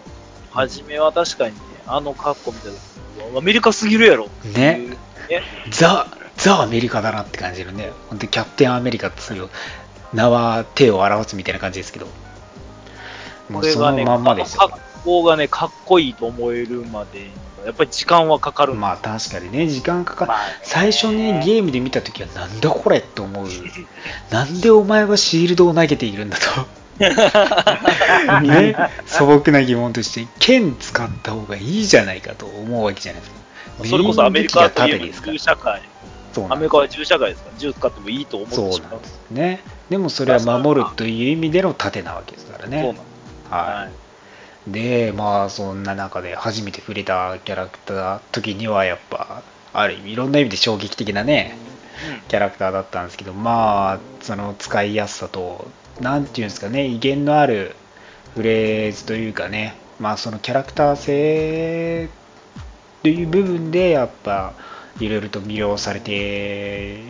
[0.57, 2.77] 初めは確かにね、あの格好見た時
[3.37, 4.91] アメリカすぎるやろっていう。
[4.91, 4.97] ね。
[5.71, 7.91] ザ・ザ・アメリカだなって感じるね。
[8.09, 9.49] 本当にキャプテンアメリカっていう
[10.15, 12.07] 名は手を表すみたいな感じですけど、
[13.51, 14.77] もうそのまんまですよあの。
[14.77, 17.31] 格好がね、かっこいいと思えるまで、
[17.67, 18.75] やっぱり時間はかかる。
[18.75, 20.29] まあ確かにね、時間かかる。
[20.29, 23.47] まあ最初ね、ゲームで見たときはなんだこれって思う。
[24.31, 26.45] なんでお前はシールドを投げているんだと。
[28.43, 28.77] ね、
[29.07, 33.37] 素朴な疑問として、剣使った方がいいじゃないかと思うわけじゃないですか。
[33.85, 35.83] それこそアメリカ銃社会。
[36.49, 39.09] アメリカは銃社会ですから、銃使ってもいいと思ってしまうそうなんで。
[39.09, 39.63] すね。
[39.91, 42.83] でもそれは守るという意味での盾なわけですからね。
[42.83, 43.05] そうなんです。
[43.51, 43.75] はい。
[43.85, 44.73] はい。
[44.73, 49.43] で、まあそんな中で初めて触れたキャラクター時にはやっぱ、
[49.73, 51.57] ある意味いろんな意味で衝撃的なね、
[52.29, 55.69] キャラクターだったんですけど、まあ、その使いやすさと、
[56.01, 57.75] なんていうんですかね、威厳のある
[58.35, 62.09] フレーズというかね、まあそのキャラクター性
[63.03, 64.53] という部分でやっぱ
[65.01, 67.03] いろいろと魅了されて、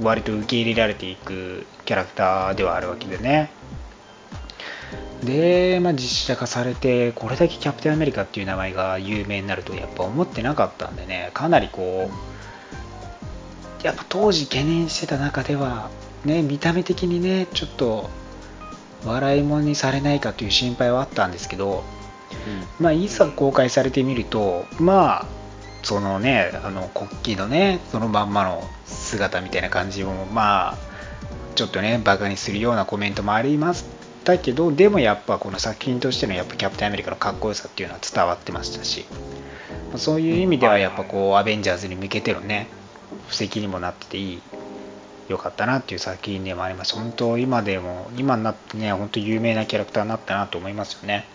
[0.00, 3.50] 割と受け入れられていくキャラクターではあるわけでね。
[5.22, 15.90] で、まあ、実写化されて、これだけキャプテンアメリカっていう名前が有名になるとやっぱ思ってなかったんでね、かなりこう、やっぱ当時懸念してた中では、
[16.24, 18.10] ね、見た目的にね、ちょっと
[19.04, 21.82] 笑い物にされないかという心配はあったんですけど、
[22.80, 25.26] まあ、いざ公開されてみると、まあ、
[25.82, 30.78] そのねあの国旗のねそのまんまの姿みたいな感じもまあ
[31.54, 33.84] ちょっとねバカにするようなコメントもありまし
[34.24, 39.04] たけどでもやっぱこの作品としてのやっぱキャプテンアメリカのかっこよさっていうのは伝わってましたし
[39.96, 42.68] そういう意味ではやっぱこうアベンジャーズに向けてのね
[43.28, 44.42] 布石にもなってていい
[45.28, 46.94] 良かったなっていう作品でもあります。
[46.94, 51.26] 本当今でも今になってね本当有名なキャラクターになったなと思いますよね。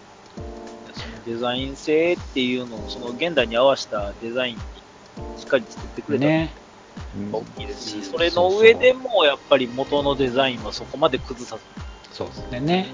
[1.26, 4.62] デザイン性っていうのを、その現代に合わせたデザインに
[5.38, 6.54] しっかり作ってくれたのね。
[7.32, 11.64] が大きいですし、それの上でもやっぱり元のデザインはそこまで崩さず。
[12.14, 12.60] そうですね。
[12.62, 12.88] ね。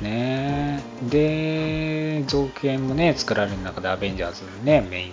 [0.00, 0.82] ね。
[1.02, 5.12] で続編もね作られる中でアベンジャーズのねメイン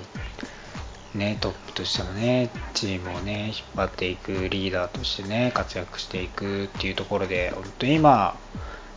[1.16, 8.38] ねトップとしてのねチームをね引っ張っていくリーダーとしてね活躍していくっていうところで本当に今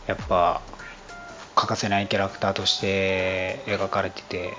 [0.07, 0.61] やっぱ
[1.55, 4.53] 欠かせないキャラクターとして描かれてて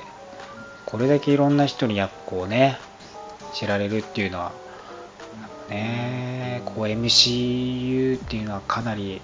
[0.86, 2.78] これだけいろんな人にやっぱこうね
[3.54, 4.52] 知られるっていうのは
[5.68, 9.20] ねこう MCU っていうのはかなり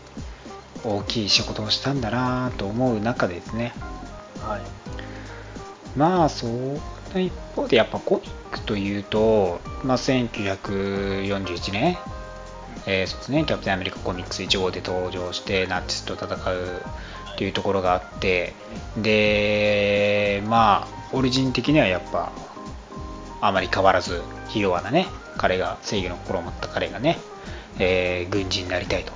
[0.85, 3.73] 大きい仕事をしたんだなと思う中でですね
[4.41, 4.61] はい。
[5.97, 6.79] まあその
[7.21, 11.99] 一方でやっぱコミックというと、まあ、1941年、
[12.87, 16.83] えーそうですね、キャプテンアメリカコミックス1号で登場してナチスと戦う
[17.35, 18.55] っていうところがあって
[18.97, 22.33] でまあオリジン的にはやっぱ
[23.43, 25.07] あまり変わらずひ弱なね
[25.37, 27.19] 彼が正義の心を持った彼がね、
[27.79, 29.13] えー軍人になりたいと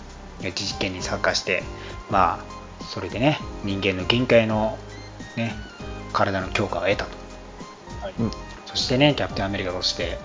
[0.54, 1.62] 実験に参加して
[2.10, 2.44] ま
[2.80, 4.78] あそれでね人間の限界の
[5.36, 5.54] ね
[6.12, 7.19] 体の強化を得たと。
[8.18, 8.30] うん
[8.66, 10.18] そしてねキャプテンアメリカとして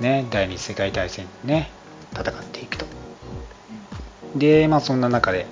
[0.00, 1.70] ね第二次世界大戦でね
[2.12, 2.86] 戦っていくと
[4.36, 5.46] でまあそんな中で、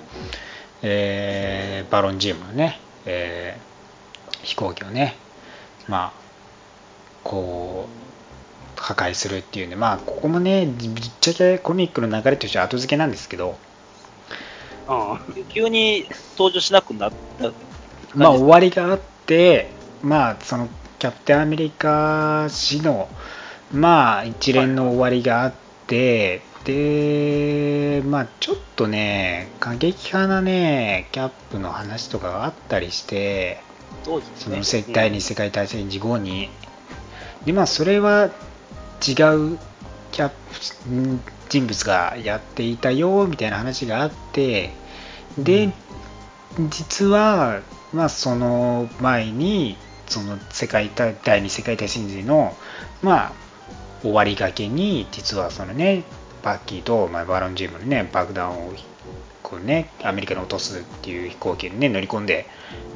[0.81, 3.71] えーバロンジウムのね、えー
[4.43, 5.15] 飛行機をね
[5.87, 6.13] まあ
[7.23, 7.87] こ
[8.77, 13.57] う破壊するっていうんでまあここもねぶっちゃけコミックの流れとしては後付けなんですけど
[14.87, 15.45] うん。
[15.45, 16.07] 急に
[16.37, 17.51] 登場しなくなった。
[18.15, 19.69] まあ終わりがあって
[20.01, 20.67] まあその
[21.01, 23.09] キャプテンアメリカ史の
[23.73, 25.53] まあ一連の終わりがあっ
[25.87, 33.63] て、でまあちょっとね過激派なねキャップの話とかがあったりして
[34.03, 34.83] 当時ですねその。
[34.83, 36.51] 世第二次世界大戦時後に
[37.45, 38.31] でまあそれは違う
[39.01, 40.29] キャッ
[40.85, 44.69] プん人物がやっていたよみたいな話があって
[45.39, 45.73] で
[46.69, 49.77] 実はまあその前に
[50.11, 52.55] その世界大第二次世界大戦時の
[53.01, 53.31] まあ
[54.01, 56.03] 終わりがけに実はそのね
[56.43, 58.73] バッキーと、まあ、バロンジウムのね爆弾を
[59.43, 62.45] こうねアメリカに落とすっていう飛行機にね乗り込んで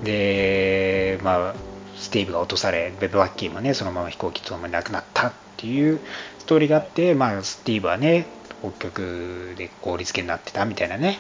[0.04, 1.56] でまあ
[1.98, 6.00] スティーブが落とされベバッキーもねそのまま飛行機とともに亡くなったっていう
[6.40, 8.26] ストーリーがあってまあスティーブはね
[8.62, 11.20] 北極で凍りつけになってたみたいなね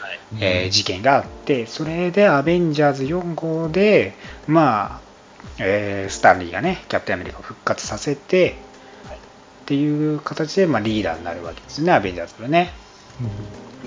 [0.00, 0.20] はい。
[0.40, 4.14] えー事件があってそれでアベンジャーズ4号で
[4.46, 5.03] まあ、
[5.58, 8.56] えースタンリーがねキャプテンアメリカを復活させて
[9.62, 12.72] っていう形で、まあ、リーダーになるわけですねアベンジャーズのね。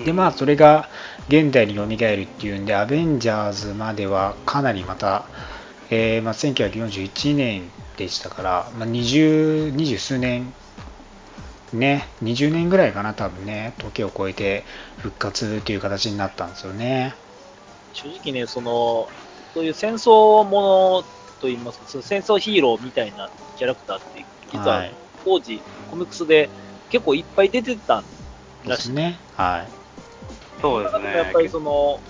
[0.04, 0.88] でまあそれが
[1.28, 5.26] 現代に蘇るっていうんでアベンジャーズまではかなりまた、
[5.90, 10.52] えーまあ、1941年でしたから、まあ、20, 20数年
[11.72, 14.64] ね20年ぐらいかな多分ね時を超えて
[14.98, 17.14] 復活という形になったんですよね。
[17.92, 19.08] 正直ね、その、
[19.54, 21.04] そういう戦争もの
[21.38, 24.96] といいますか、その戦争ヒーローみたいなキャラクターって、実ははい。
[25.24, 26.50] 当時、コミックスで
[26.90, 28.04] 結構いっぱい出てたん
[28.64, 28.82] でらしい。
[28.88, 29.20] すね。
[29.34, 29.68] はい。
[30.60, 31.16] そうですね。
[31.16, 32.00] やっぱりその、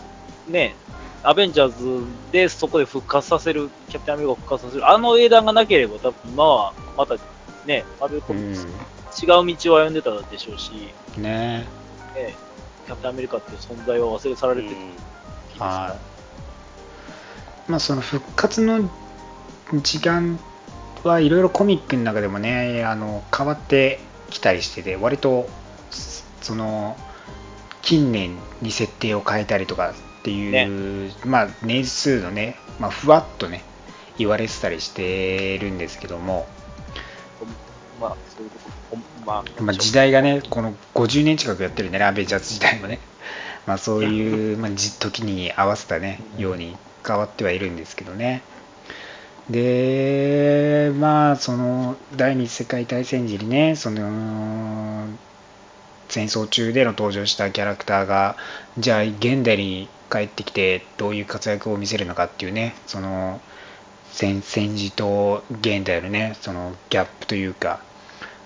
[0.46, 0.76] ね、
[1.22, 7.16] アベンジャーズでそこで復活させる、キャプテンアメリカを復活させる、あの英断がなければ、多分今はまた
[7.66, 8.70] ね、マルコうミックス、ん
[9.20, 11.66] 違う道を歩んでたでしょうし、ね。
[12.14, 12.36] ね、
[12.86, 15.64] キャプテンアメリカっていう存在は忘れ去られてる気ですか？
[15.64, 15.96] らは
[17.66, 17.70] い。
[17.70, 18.88] まあその復活の
[19.74, 20.38] 時間
[21.04, 24.00] はいろいろコミックの中でもねあの変わって
[24.30, 25.48] きたりしてて割と
[26.40, 26.96] その
[27.82, 33.62] 近年に設定を変えたりとかっていう、まあ年数のね、まあ、ふわっとね
[34.18, 36.46] 言われてたりしてるんですけども、
[38.00, 38.50] まあ、そういう
[39.24, 42.98] まあ、まあ、時代がねこの50年近くやってるねアベンジャーズ時代もね、
[43.66, 48.42] まあ、そういう、まあ、じ時に合わせたねように変わってはいるんですけどね
[49.50, 55.06] でまあその第二次世界大戦時にねその
[56.08, 58.36] 戦争中での登場したキャラクターが
[58.78, 63.40] じゃあ現代に帰ってきてどういう活躍を見せるのかっていうねその
[64.10, 67.80] 戦戦時と現代のねそのギャップというか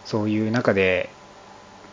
[0.05, 1.11] そういう中で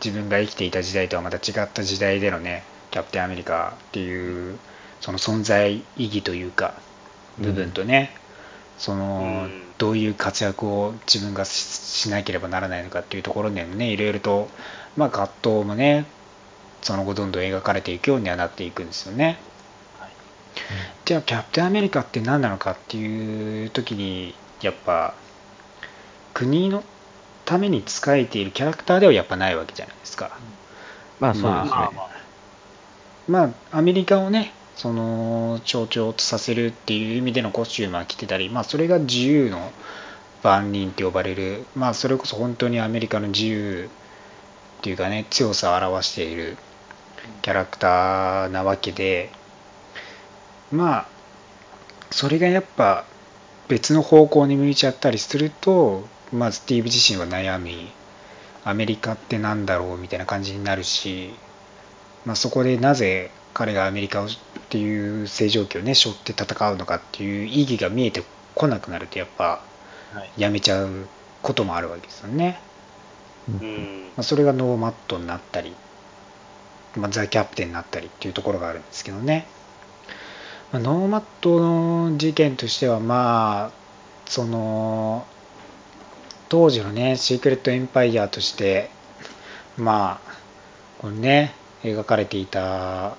[0.04, 4.58] 自分が生きていた時代とはまた違った時代でのねキャプテンアメリカっていう
[5.02, 6.74] その存在意義というか
[7.38, 8.12] 部分とね、
[8.80, 14.50] そのうんどういう活躍を自分がししなければならないのかっていうところでもねいろいろと、
[14.98, 16.06] まあ、葛藤もね
[16.82, 19.38] その後どんどん描かれていくようにはなっていくんですよね。
[21.06, 25.14] じゃあキャプテンアメリカって何なのかっていう時にやっぱ
[26.34, 26.84] 国の
[27.46, 30.38] ために仕えているキャラクターではやっぱないわけじゃないですか。
[31.20, 31.70] まあそうですね。
[31.70, 32.10] まあまあ。
[33.28, 39.74] まあアメリカをねその象徴とさせるっていう意味でのコスチュームは着てたり、まあ、それが自由の
[40.42, 43.90] 番人って呼ばれる、まあ、それこそ本当にアメリカの自由
[44.80, 46.56] っていうかね強さを表している
[47.42, 49.30] キャラクターなわけで。
[50.72, 51.08] まあ
[52.12, 53.06] それがやっぱ
[53.68, 57.92] 別の方向に向いちゃったりするとまずスティーブ自身は悩み
[58.64, 61.34] アメリカってなんだろうみたいな感じになるし、
[62.26, 64.28] まあ、そこでなぜ彼がアメリカを
[64.70, 68.24] っていう正常期をね背負って戦うのかっていう意義が見えて
[68.56, 69.62] こなくなるとやっぱ
[70.14, 70.32] はい。
[70.38, 71.08] やめちゃう
[71.42, 72.60] こともあるわけですよね。
[73.48, 74.04] うん。
[74.16, 75.74] まあ、それがノーマッドになったり、
[76.96, 79.48] まあ、ザ・キャプテンになったりっていうところがあるんですけどね、
[80.72, 83.72] まあ、ノーマッドの事件としてはまあ
[84.26, 85.26] その
[86.50, 88.90] 当時のねシークレット・エンパイアとして
[89.78, 90.32] まあ
[90.98, 91.54] これね
[91.84, 93.16] 描かれていた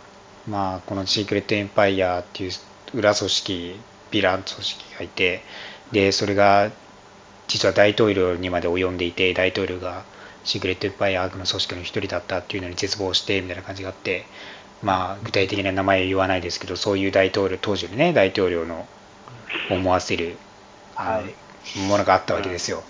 [0.49, 2.51] まあこのシークレット・エンパイアっていう
[2.95, 3.81] 裏組織
[4.11, 5.43] ヴィラン組織がいて
[5.93, 6.71] でそれが
[7.49, 10.05] 実は大統領にまで及んでいて大統領が
[10.45, 14.25] シークレット・エンパイア悪の組織の一人だったっていうのに絶望してみたいな感じがあって
[14.83, 18.87] まあ具体的な名前は言わないですけどそういう大統領当時のね大統領の
[19.71, 20.37] 思わせる
[20.95, 21.35] はい
[21.79, 22.83] ものがあったわけですよ。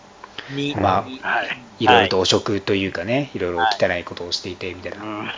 [0.50, 1.08] に、まあは
[1.44, 1.48] い。
[1.80, 5.30] いろいろと汚職というかね、いろいろ汚いことをしていてみたいな、うん。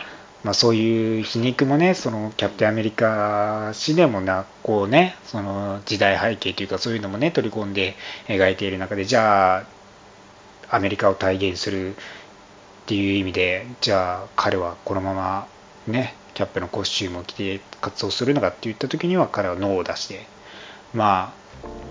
[0.43, 7.95] まあ、そういう皮肉もね、そのキャプテンアメリカ史でもな、こうね、その時代背景というか、そういうのもね、取り込んで
[8.27, 9.65] 描いている中で、じゃあ、
[10.69, 11.95] アメリカを体現するっ
[12.87, 15.47] ていう意味で、じゃあ、彼はこのまま
[15.87, 20.25] ね、キャップのコスチュームを着て活動するのかって言った時には、彼はノーを出して、
[20.93, 21.43] まあ、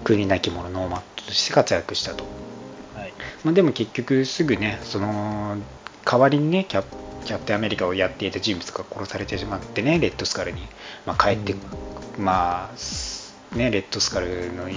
[0.05, 2.25] 国なき者ノーマットとして活躍したと。
[2.95, 3.13] はい。
[3.45, 5.57] まあ、でも結局すぐねその
[6.05, 6.85] 代わりにねキャ
[7.25, 10.63] キャプテンアメリカをやっていた人物が殺されてしまってねレッドスカルに、
[11.07, 11.55] まあ、帰って、
[12.19, 14.69] まあすねレッドスカルの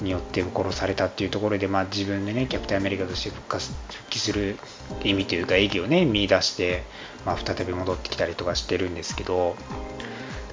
[0.00, 4.56] によって殺されたっていうところで、まあ、自分でねキャプテンアメリカとして復活復帰する
[5.04, 6.82] 意味というか意義をね見出して、
[7.26, 9.56] まあ、再び戻ってきたりとかしてるんですけど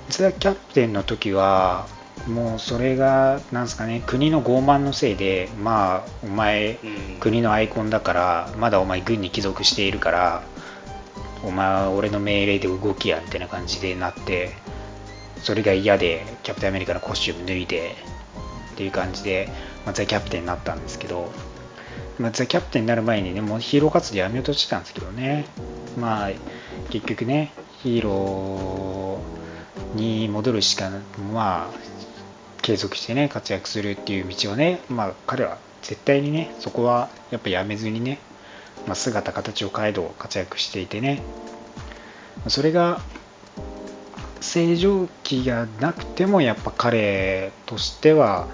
[0.10, 1.88] ザ・キャプテンの時は
[2.28, 7.20] もうそれがなんですかね国の傲慢のせいでまあお前うん。
[7.20, 10.44] 国のアイコンだからまだお前軍に帰属しているから
[11.44, 14.54] お前は俺の命令で動きやみたいな感じでなって
[15.38, 17.96] それが嫌でキャプテンアメリカのコスチューム脱いで
[18.74, 19.50] っていう感じで、
[19.86, 21.32] まあ、ザ・キャプテンになったんですけど、
[22.20, 25.46] まあ、ザ・キャプテンになる前にねもうヒーロー活動やめようとしてたんですけどね。
[25.98, 26.30] まあ
[26.90, 30.92] 結局ねヒーローに戻るしか
[31.34, 31.97] まあ
[32.68, 38.20] 継続してね活躍するっていう道をねまあ彼は絶対にねそこはやっぱやめずにね、
[38.86, 41.22] まあ、姿形を変えど活躍していてね。
[42.50, 43.00] それが
[44.42, 48.50] 正常期がなくてもやっぱ彼としては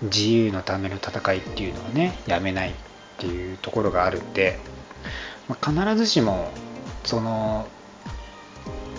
[0.00, 2.72] 自由のための戦いっていうのはねやめないっ
[3.18, 4.58] ていうところがあるんで、
[5.46, 6.50] まあ必ずしも
[7.04, 7.68] その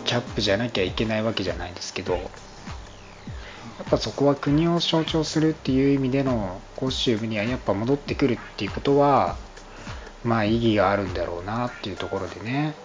[0.05, 2.19] キャップじゃなきゃいけないわけじゃないんですけど
[3.77, 9.37] やっぱそこは国を象徴するっていう意味でのコスチュームにはやっぱ戻ってくるっていうことは
[10.23, 12.75] まあ意義があるんだろうなっていうところでね。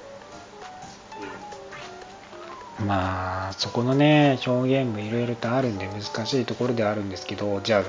[2.86, 7.84] まあそこのね表現もいろいろとあるんで難しいところではあるんですけどじゃあ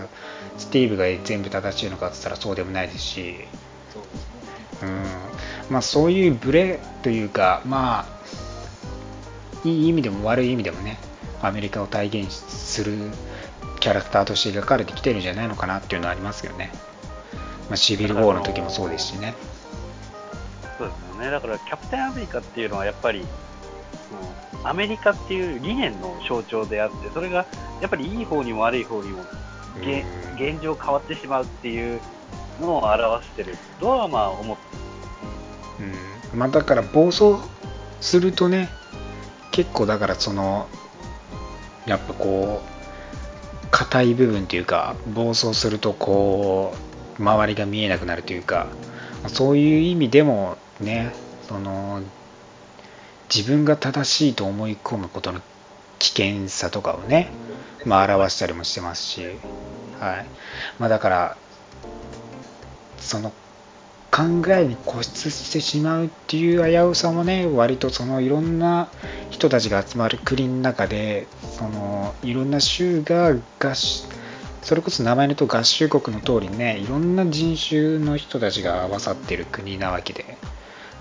[0.58, 3.36] スティーブが全部正しいのかって言ったらそうでもないですし。
[3.93, 4.89] そうですね。
[5.68, 5.74] うん。
[5.74, 10.97] まあ、そういうブレというか、まあ、いい意味でも悪い意味でもね、
[11.48, 13.12] アメリカを体現する
[13.80, 16.72] キャラクターとして描かれてきてるんじゃないのかなっていうのはありますよね。
[17.70, 19.36] まあ、シビル・ウォーの時もそうですしね。
[20.78, 21.32] そうですよね。
[21.32, 23.26] だから、キャプテンアメリカっていうのはやっぱり、
[24.64, 27.46] アメリカっていう理念の象徴であって、それが
[27.82, 29.24] やっぱりいい方にも悪い方にも、
[30.36, 32.00] 現状変わってしまうっていう
[32.62, 34.64] のを表してるとはまあ思って
[36.34, 37.36] うんまあ、だから暴走
[38.00, 38.70] するとね
[39.52, 40.68] 結構だからその
[41.86, 46.73] やっぱこう硬い部分というか暴走するとこ
[47.19, 48.67] う周りが見えなくなるというか
[49.27, 51.11] そういう意味でもね
[51.47, 52.01] その
[53.34, 55.41] 自分が正しいと思い込むことの
[55.99, 57.31] 危険さとかをね、
[57.86, 59.23] まあ、表したりもしてますし、
[59.99, 60.25] はい。
[60.77, 61.38] まあ、だから
[62.97, 63.31] その
[64.14, 64.22] 考
[64.53, 68.89] えに固執してしまうっていう危うさもね割とそのいろんな
[69.32, 74.07] 人たちが集まる国の中でそのいろんな州が合衆
[74.61, 80.38] それこそ名前のと合衆国の通りにねいろんな人種の人たちが合わさってる国なわけで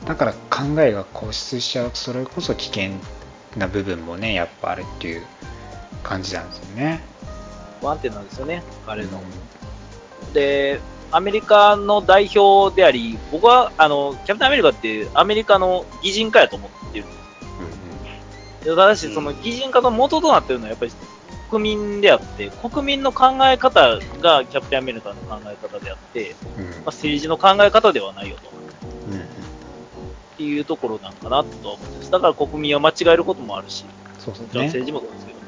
[0.06, 2.92] だから考えが固執しちゃうとそれこそ危険
[3.56, 5.22] な部分もねやっぱあるっていう
[6.02, 7.12] 感じなんですよね。
[7.80, 9.20] 不安定なんですよね、彼の。
[10.32, 10.80] で、
[11.12, 17.12] アメリカの代表であり、僕は、あの、キャプテンアメリカってアメリカの擬人化やと思ってるんで
[18.62, 18.66] す。
[18.66, 20.92] ただし、その擬人化の元となってるのはやっぱり
[21.50, 28.50] 国民であって、国民の考え方がキャプテンアメリカの考え方であって、うんまあ、政治の考え方ではないよと。
[29.10, 29.20] うん
[30.32, 32.10] っていうところなんかなとは思うんです。
[32.10, 33.84] だから国民は間違えることもあるし、
[34.18, 34.64] そうですね。
[34.64, 35.42] 政治もそうですけど、うん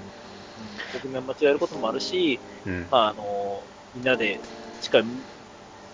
[1.00, 3.62] 国民は間違えることもあるし、うんまあ、あの、
[3.94, 4.38] みんなで
[4.80, 5.06] しっかり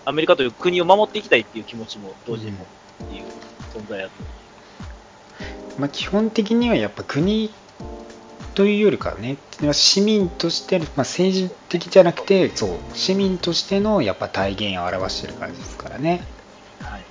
[0.04, 2.64] アメリカという国を守っていきたいっていう気持ちも同時に持
[2.98, 3.24] つっていう
[3.74, 4.12] 存在やと。
[5.78, 7.50] まあ、基本的にはやっぱ国
[8.54, 9.38] というよりかはね
[9.72, 16.22] 市民として、まあ、政治的じゃなくてそう市民としてのやっぱ体現を表してる感じですからね
[16.80, 17.04] はい。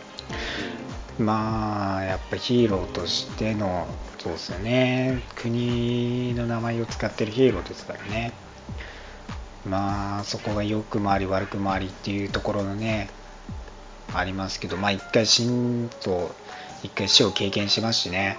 [1.22, 3.88] まあやっぱヒーローとしての
[4.20, 8.34] そうですよね国の名前を使ってるヒーローですからね
[9.66, 13.10] まあそこが良くもあり悪くもありっていうところのね
[14.14, 16.32] ありますけどまあ一回死んと
[16.84, 18.38] 一回死を経験しますしね。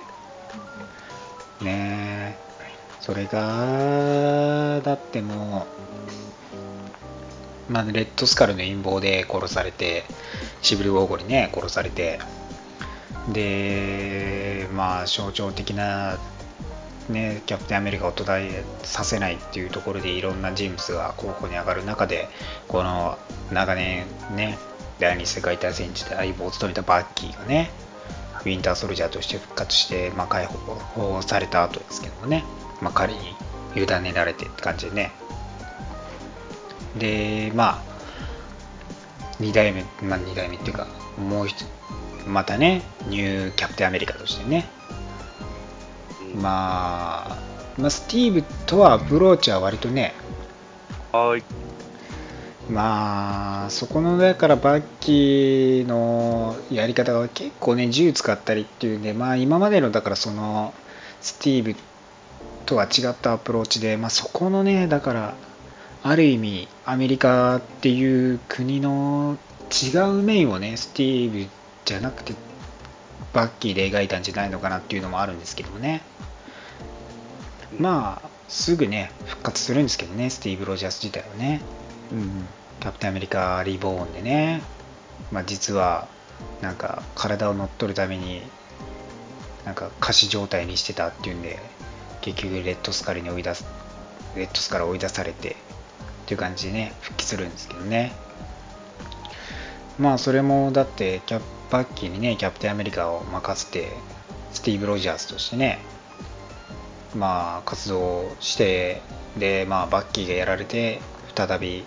[1.60, 2.50] ねえ。
[3.00, 5.66] それがだっても
[7.68, 10.04] う、まあ、レッドスカルの陰謀で殺されて
[10.60, 12.18] シビル・ウォーゴにね殺されて。
[13.32, 16.18] でまあ象徴的な
[17.10, 22.28] ね、キャプテンアメリカを途絶えさせないっていうところでいろんな人物が候補に上がる中で
[22.68, 23.18] この
[23.52, 24.58] 長年ね
[24.98, 27.70] 第二次世界大戦時で相棒を務めたバッキーがね
[28.40, 32.44] ウィンターソルジャーとして復活して、まあ、解放された後ですけどもね、
[32.80, 33.18] まあ、彼に
[33.76, 35.12] 委ねられてって感じでね。
[36.96, 37.90] でまあ
[39.40, 40.86] 2代目、まあ、2代目っていうか
[41.18, 41.64] もう一
[42.26, 44.68] またねニューキャプテンアメリカとしてね
[46.34, 47.38] まあ、
[47.78, 50.14] まあ、スティーブとはアプローチは割とね
[51.12, 51.42] はい。
[52.70, 60.72] まあそこのだからバッキーのやり方が結構ね銃使ったりっていうんでまあ今までのだからその
[61.20, 61.76] スティーブ
[62.66, 65.34] とは違ったアプローチでまあそこのねだから
[66.02, 69.36] ある意味アメリカっていう国の
[69.70, 71.50] 違う面をねスティーブ
[71.84, 72.34] じゃなくて
[73.32, 76.02] バッキーで描いたんじゃないのかなっていうのもあるんですけどもね。
[77.78, 81.60] まあすぐね復活するんですけどねスティーブ・ロジャース自体はね。
[82.12, 82.46] うん。
[82.80, 84.62] キャプテンアメリカリボーンでね、
[85.30, 86.08] まあ、実は
[86.62, 88.42] なんか体を乗っ取るために
[89.66, 91.58] なんか仮死状態にしてたっていうんで
[92.22, 93.66] 結局レッドスカルに追い出す
[94.34, 95.54] レッドスカル追い出されてっ
[96.26, 98.12] ていう感じでね復帰するんですけどね。
[99.98, 101.40] まあそれもだってキャ
[101.70, 103.92] バッキーにねキャプテンアメリカを任せて
[104.52, 105.78] スティーブ・ロジャースとしてね
[107.14, 109.02] まあ活動して
[109.38, 111.00] でまあバッキーがやられて
[111.34, 111.84] 再び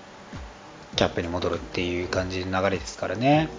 [0.95, 3.49] キャップに戻るっていう感じの流れですからね。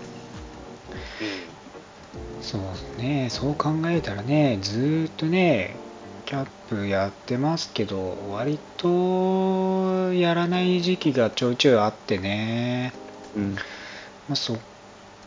[2.40, 5.76] そうですねそう考えたらねずーっとね
[6.26, 12.92] キャップやってますけど割とやらない時期がちょいちょいあってね。
[13.36, 13.54] うん。
[13.54, 13.60] ま
[14.32, 14.58] あ、そっ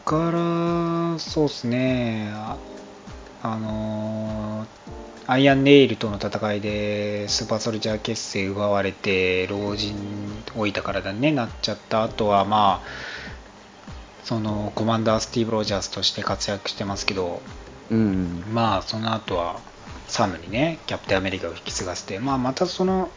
[0.07, 2.57] から、そうですね、あ、
[3.43, 4.67] あのー
[5.29, 9.93] アイアンネイルとの戦いでスーパーソルジャー結成奪われて、老人
[10.55, 12.87] 老いた体に、ね、なっちゃった後は、まあ、
[14.23, 17.41] そのコマンダースティーブ・ロジャースとして活躍してますけど、
[17.89, 18.41] うん。
[18.53, 19.59] まあその後は
[20.07, 23.09] サムにねキャプテンアメリカを引き継がせて、まあ、またその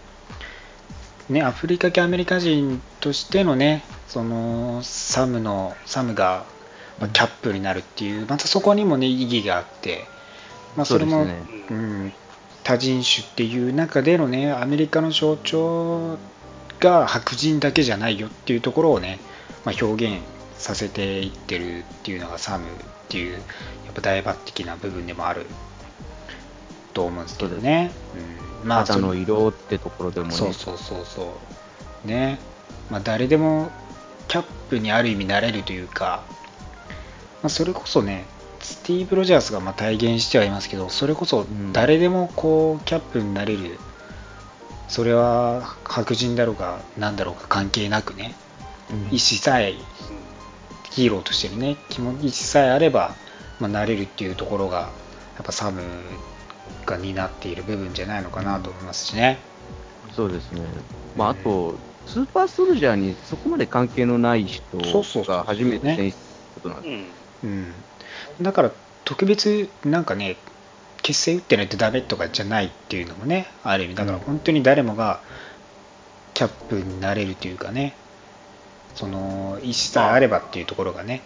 [1.28, 6.44] ねアフリカ系アメリカ人としてのねそのサムのサムが
[7.00, 10.04] まあキャップになるっていうまたそこにもね意義があって、
[10.76, 11.36] まあ、それもね
[11.70, 12.12] うん、
[12.64, 16.18] 多人種っていう中でのねアメリカの象徴
[16.80, 19.18] が白人だけじゃないよっていうところをね、
[19.64, 20.22] まあ、表現
[20.56, 22.68] させていってるっていうのがサムっ
[23.08, 23.38] ていうや
[23.90, 25.46] っぱ大抜擢な部分でもある
[26.92, 27.90] と思うんですけどね。
[28.62, 30.32] うん、まあ肌の色ってところでもね。
[30.32, 31.34] そうそうそうそ
[32.04, 32.38] うね、
[32.90, 33.70] まあ、誰でも
[34.28, 36.22] キャップにある意味なれるというか、
[37.42, 38.24] まあ、それこそね
[38.60, 43.78] スティーブ・ロジャースがまあ体現してはいますけどそれこそ誰でもこうキャップになれる
[44.88, 48.34] それは白人だろうが何だろうか関係なくね
[49.10, 49.74] 意思さえ
[50.90, 53.14] ヒーローとしてるね気持ちさえあれば、
[53.60, 54.90] まあ、なれるっていうところが
[55.36, 55.80] やっぱサム
[56.84, 59.38] が担っている部分じゃないのかなと思いますしね。
[60.12, 60.62] そうですね。
[61.16, 67.19] まあ、あと、スーパーソルジャーにそこまで関係のない人そうそうそうが初めて選出することなんです。
[67.42, 67.50] うん。
[67.50, 68.72] うん、だから
[69.04, 70.36] 特別なんかね
[71.02, 73.94] 結成打ってないとダメとかじゃないっていうのもねある意味。
[73.94, 75.22] だから本当に誰もが
[76.34, 77.96] キャップになれるというかね
[78.94, 81.22] その意思さえあればっていうところがね。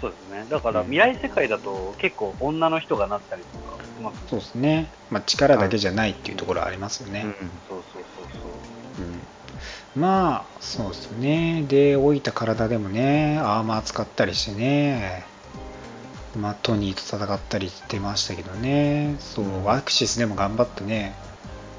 [0.00, 0.44] そうですね。
[0.50, 3.74] だから未来世界だと結構女の人がなったりとか
[4.28, 7.50] そうですね、まあ、力だけじゃないっていうところはありますよね、うん。
[7.68, 8.53] そうそうそうそう。
[9.96, 11.64] うんまあそうですね。
[11.68, 15.24] で老いた体でもねアーマー使ったりしてね。
[16.36, 19.16] まあトニーと戦ったりしてましたけどね。
[19.20, 21.14] そうアクシスでも頑張ってね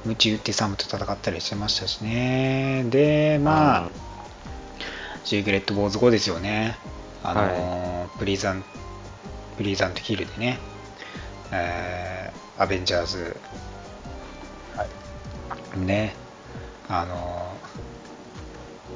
[0.06, 2.86] ムチ打ってサムと戦ったりしてましたしね。
[2.90, 3.90] でまあ
[5.26, 6.78] シークレット・ウォーズ5ですよね。
[7.24, 8.64] あのープリザン
[9.58, 10.60] プリザント・ヒルでね。
[11.52, 13.36] えーアベンジャーズ。
[15.76, 16.16] ね。
[16.88, 17.55] あの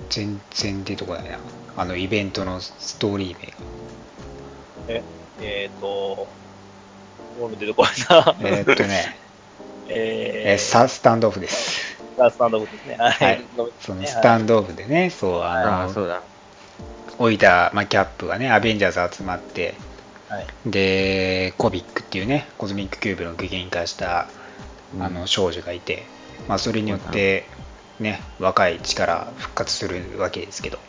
[0.10, 1.40] 全然出てこないな。
[1.78, 3.54] あのイベントのストーリー名が。
[4.88, 5.04] え、
[5.42, 6.28] えーと、
[7.40, 8.36] 俺出てこないな。
[8.42, 9.18] えーっとね、
[9.88, 11.98] え えーサスタンドオフです。
[12.20, 12.96] あスタンドオフですね。
[12.98, 13.44] ははい。
[13.80, 16.22] そのスタンドオフでねそうあのそうだ。
[17.18, 19.76] 置いた、まあ、キャップがねアベンジャーズ集まって
[20.28, 20.48] はい。
[20.66, 24.28] でコビックっていうねコズミックキューブの具現化した
[24.94, 25.04] うん。
[25.04, 26.04] あの少女がいて、
[26.48, 27.46] まあ、それによって、
[28.00, 30.80] ね、若い力復活するわけですけど、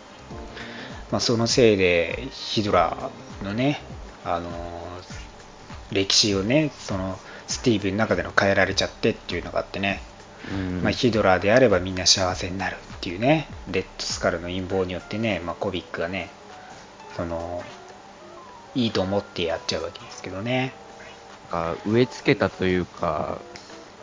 [1.10, 3.10] まあ、そのせいでヒドラ
[3.42, 3.80] のね、
[4.24, 4.50] あの
[5.90, 7.18] 歴史をねその
[7.48, 10.00] スティーブの中での変えられちゃってっていうのがあってね、
[10.52, 10.82] うん。
[10.82, 16.30] まあ、ヒドラーであればみんな幸せになるっていうねレッドスカルの陰謀によってね、まあ、コビックがね
[17.16, 17.64] その
[18.76, 20.72] いいと思ってやっちゃうわけですけどね。
[21.84, 23.38] 植え付けたというか、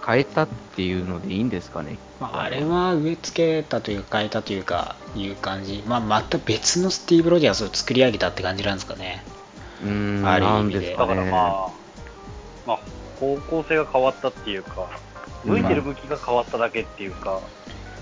[0.07, 1.97] 変えたっていうのでいいんですかね。
[2.21, 9.23] まあ、あれは植え付けたというか変えたというかいう感じ、まあ、また別のスティーブ・ロジャースを作り上げたって感じなんですかね
[9.83, 11.31] うーん、ある意味でなんですかだからね。
[11.31, 11.69] まあ、
[12.65, 12.79] まあ、
[13.19, 14.89] 方向性が変わったっていうか、
[15.43, 17.41] 向いてる向きが変わっただけっていうか、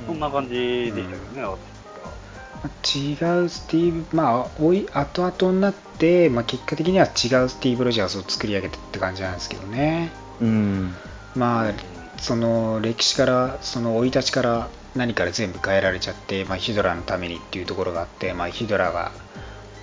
[0.07, 10.11] そんな感じでしたけどね、私は違うスティーブまあおい後々になって、まあ、結果的には違うスティーブ・ロジャースを作り上げたって感じなんですけどね
[10.41, 10.95] うん。
[11.35, 19.11] まあその歴史からその生い立ちから何から全部変えられちゃって、まあ、ヒドラのためにっていうところがあって、まあ、ヒドラが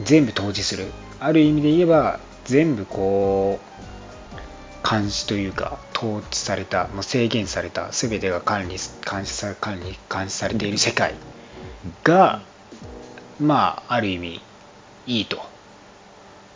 [0.02, 0.86] 全部統治する。
[1.20, 8.76] ある意味で言えば全部こう監視というか統治された、まあ、制限された全てが管理
[9.08, 11.14] 監視さ管理監視されている世界
[12.02, 12.42] が、
[13.40, 14.40] まあある意味
[15.06, 15.40] いいと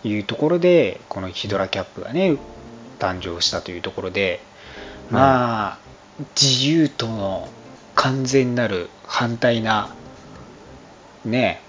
[0.02, 2.36] いうところでこのヒドラキャップがね
[2.98, 4.40] 誕生したというところで
[5.10, 5.78] まあ
[6.40, 7.48] 自由との
[7.94, 9.94] 完全なる反対な
[11.24, 11.60] ね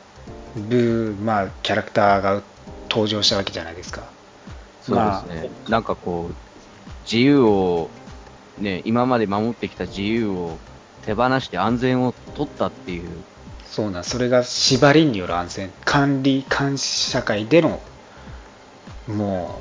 [0.56, 2.42] ブーまあキャラクターが
[2.90, 4.04] 登場したわけじゃないですか
[4.88, 5.50] そうですね。
[5.68, 6.36] なんかこう、
[7.04, 7.90] 自由を、
[8.58, 10.58] ね、今まで守ってきた自由を
[11.06, 13.10] 手放して安全を取ったっていう。
[13.66, 17.82] そうなんそれが縛りによる安全管理監視社会での
[19.08, 19.60] も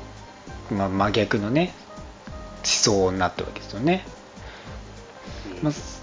[0.71, 1.86] う、まあ、真逆のね思
[2.63, 4.05] 想になったわけですよね、
[5.61, 5.97] まあす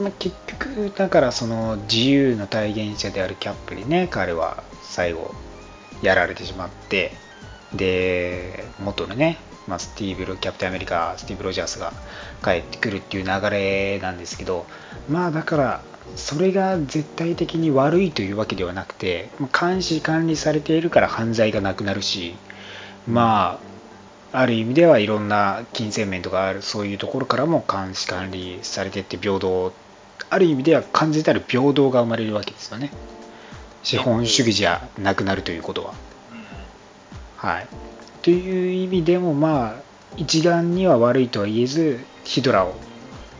[0.00, 5.34] まあ、結局だからその自由の体現者であるキャップにね彼は最後
[6.02, 7.12] やられてしまって
[7.74, 11.92] で元のね、まあ、スティーブ・ロキャプテンアメリカスティーブ・ロジャースが
[12.42, 14.66] 帰ってくるっていう流れなんですけど
[15.08, 15.82] まあだから
[16.16, 22.34] それが絶対的に悪いというわけではなくてまあ監視管理されているから犯罪がなくなるし
[23.06, 23.71] まあ
[24.32, 29.72] ある意味ではいろんな金銭面とかあるそういうところからも監視管理されてって平等
[30.30, 32.90] ある意味では完全たる平等が生まれるわけですよね
[33.82, 35.94] 資本主義じゃなくなるということは。
[37.36, 37.66] はい、
[38.22, 39.82] という意味でもまあ
[40.16, 42.74] 一概には悪いとは言えずヒドラを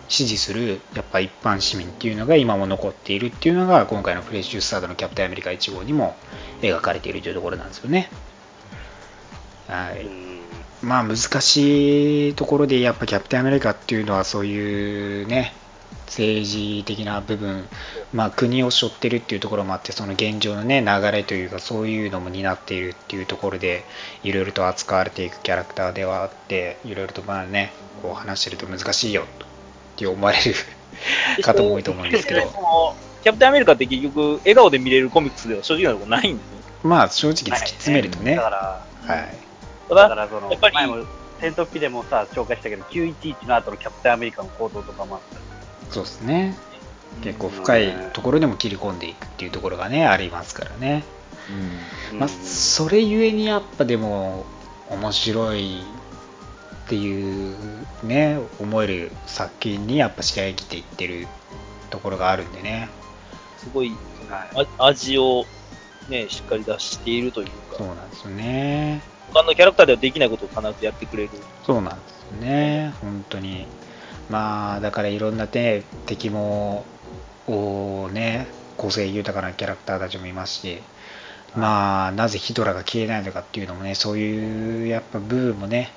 [0.09, 6.17] 支持するやっぱ一般市民っていうのが今も残っているっていうのが今回のフレッシュスタートのキャプテンアメリカ1号にも
[6.61, 8.11] 描かれているというところなんですよね。
[9.69, 10.05] はい、
[10.83, 15.55] まあ難しいところでやっぱキャプテンアメリカっていうのはそういうね
[16.07, 17.65] 政治的な部分、
[18.13, 23.85] まあ、国を背負ってるっていうところもあってその現状のね流れというかそういうのも担っているっていうところで
[24.23, 27.73] いろいろと扱われていくキャラクターではあっていろいろとまあね
[28.03, 29.27] こう話してると難しいよっ
[29.97, 30.55] て思われる
[31.43, 32.43] 方も多いと思うんですけど。
[33.23, 36.53] キャプテンアメリカって結局、笑顔で見れるコミックスでは正直なところないんですよ。
[36.83, 38.35] まあ正直突き詰めるとね。
[38.35, 39.29] だから、はい。
[39.29, 39.52] た
[39.89, 41.05] だ、だからそのやっぱり前も
[41.41, 45.37] 戦闘機でもさ、紹介したけど、911の後のキャプテンアメリカの行動とかもあった。
[45.93, 46.57] しそうですね。
[47.23, 51.05] 結構深いところでも切り込んでいくっていうところがねありますからね。
[52.13, 52.19] うん。
[52.19, 54.47] まあ、それゆえにやっぱでも
[54.89, 55.81] 面白い
[56.85, 57.57] っていう
[58.03, 61.27] ね思える作品にやっぱ仕上げていってる
[61.91, 62.89] ところがあるんでね。
[63.59, 63.93] すごい
[64.29, 65.45] はいあ味を、
[66.09, 69.03] ね、しっかり出しているというか、そうなんですよね
[69.33, 71.31] 他のキャラクターではできないことを必ずやってくれる。
[71.65, 72.93] そうなんですね。
[73.01, 73.67] 本当に。
[74.31, 76.85] まあだからいろんなね敵も
[77.47, 78.47] おね
[78.77, 80.79] 個性豊かなキャラクターたちもいますし
[81.57, 85.93] まあなぜヒドラが消えないのかっていうのもねそういうやっぱ部分もね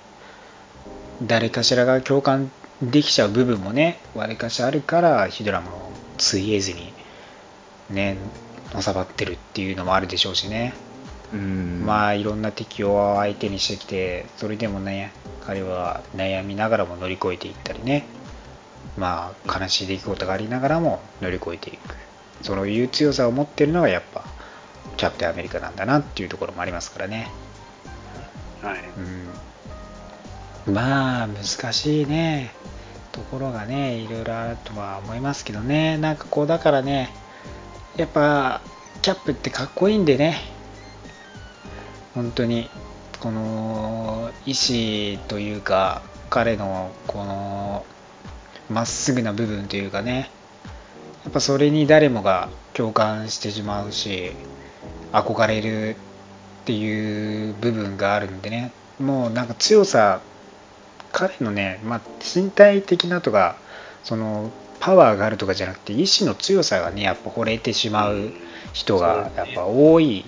[1.24, 2.52] 誰かしらが共感
[2.82, 6.92] できちゃう部分もねわりかしあるからヒドラもついえずに
[7.90, 8.18] ね
[8.74, 10.74] のさばってるっていうのもあるでしょうしね。
[11.36, 15.12] まあいろんな敵を相手にしてきてそれでもね
[15.46, 18.06] 彼は悩みながらも乗り越えていったりね。
[18.98, 21.96] まあ悲しい出来事がありながらも乗り越えていく。
[22.42, 24.24] そういう強さを持ってるのがやっぱ
[24.98, 27.30] キャプテンアメリカなんだなっていうところもありますからね。
[28.62, 28.80] はい。
[30.68, 30.74] うん。
[30.74, 32.52] まあ難しいね。
[33.12, 35.98] ところがねいろいろあるとは思いますけどね。
[35.98, 37.10] なんかこうだからね
[37.98, 38.62] やっぱ
[39.02, 40.55] キャップってかっこいいんでね
[42.16, 42.70] 本当に
[43.20, 47.86] この意志というか彼のこの
[48.70, 50.32] まっすぐな部分というかね。
[51.26, 54.32] やっぱそれに誰もが共感してしまうし
[55.12, 55.96] 憧れるっ
[56.66, 58.72] ていう部分があるんでね。
[59.00, 60.22] もうなんか強さ
[61.12, 63.58] 彼のね、まあ、身体的なとか
[64.04, 68.32] そのパワーがあるとかじゃなくて意志の強さがねやっぱ惚れてしまう
[68.74, 70.26] 人がやっぱ多い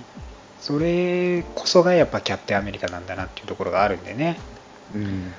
[0.59, 4.37] それこそがやっぱキャプテンアメリカなんだなっていうところがあるんでね。
[4.93, 5.01] うん。
[5.01, 5.33] うん。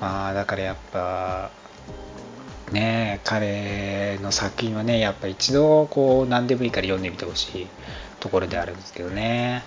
[0.00, 1.50] まあだからやっぱ
[2.72, 7.66] ねえ彼の作品はねやっぱ一度こう何でもいいから読んでみてほしい
[8.20, 9.64] ところであるんですけどね。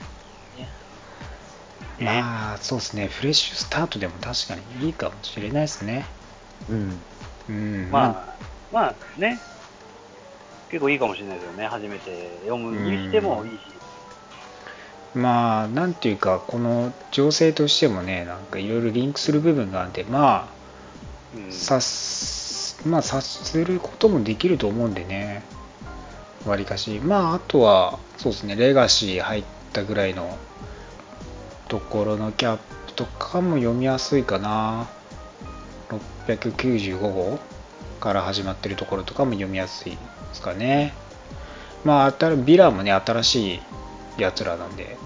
[2.00, 6.06] まあそうですねフレッシュスタートでも確かにいいかもしれないですね。
[6.70, 7.00] うん。
[7.50, 7.90] うん。
[7.92, 8.36] まあ、
[8.72, 9.40] まあね、
[10.70, 13.81] 結構いいかもしれないですよね、初めて読むにしてもいいし。
[15.14, 20.48] まあなんていうかこの情勢としてもねなんかいろいろリンクする部分があってまあ
[21.36, 21.52] うん。
[21.52, 25.44] 察すまあ察することもできると思うんでね。
[26.46, 27.00] わりかし。
[27.00, 29.44] まああとはそうですねレガシー入っ
[29.74, 30.38] たぐらいの
[31.68, 32.58] ところのキャッ
[32.88, 34.88] プとかも読みやすいかな。
[36.28, 37.40] 695号
[38.00, 39.98] から始まってるところとかも読みやすいで
[40.34, 40.94] すかね。
[41.84, 43.62] まああたヴィランもね新しい
[44.18, 44.98] やつらなんで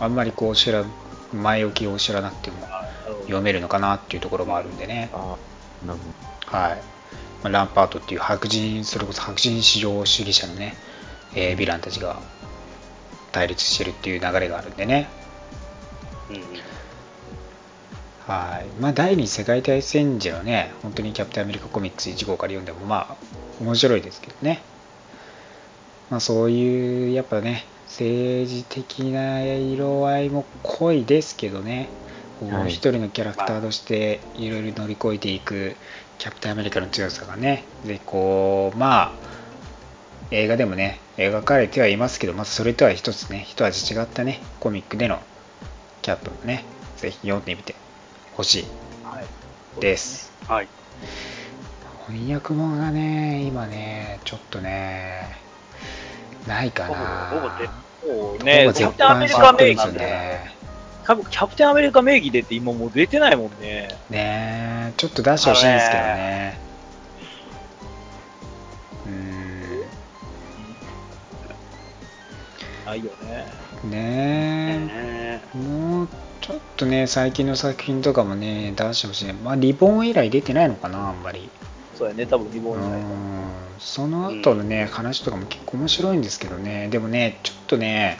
[0.00, 0.84] あんまりこう知ら
[1.32, 2.56] 前置きを知らなくても
[3.22, 5.10] 読めるのかなっていうところもあるんでね
[6.46, 6.82] はい。
[7.42, 10.74] まあランパートっていう白人、それこそ白人至上主義者のね、
[11.34, 12.20] えーヴィランたちが
[13.32, 15.08] 対立してるっていう流れがあるんでね。
[16.30, 16.36] うん
[18.26, 18.80] はい。
[18.80, 23.16] まあ、第二次世界大戦時のね、本当にキャプテンアメリカコミックス1号から読んでも、まあ、
[23.60, 24.62] 面白いですけどね。
[26.08, 31.88] まあ、そういう、やっぱね、政治的な色合いも濃いですけどね、
[32.50, 35.76] はい一人のキャラクターとしていろいろ乗り越えていく
[36.18, 39.12] キャプテンアメリカの強さがね、で、こう、まあ、
[40.30, 45.20] 映画でもね、描かれてはいますけど、まずそれとは一つね、一味違ったね、コミックでの
[46.00, 46.64] キャップもね、
[46.96, 47.74] ぜひ読んでみて
[48.34, 48.64] ほしい
[49.04, 49.80] はい。
[49.80, 50.32] です。
[50.48, 50.68] はい。
[52.08, 55.41] 翻訳本がね、今ね、ちょっとね、
[56.52, 56.94] ないかな。
[57.30, 60.52] ほぼね、キャプテンアメリカ名義で。
[61.04, 63.88] 多分キャプテンアメリカ名義でって今もう出てないもんね。
[64.10, 66.58] ねちょっと出してほしいんですけどね。
[72.84, 73.46] うないよね。
[73.84, 76.08] ねねもう
[76.40, 79.32] ちょっとね、最近の作品とかもね、出してほしいね。
[79.32, 81.48] まあ、リボン以来出てないのかな、あんまり。
[82.02, 83.04] そうやね、多分リボうン以外ん。
[83.78, 88.18] その後のね、話とかも結構面白いんですけどね、でもね、ちょっとね、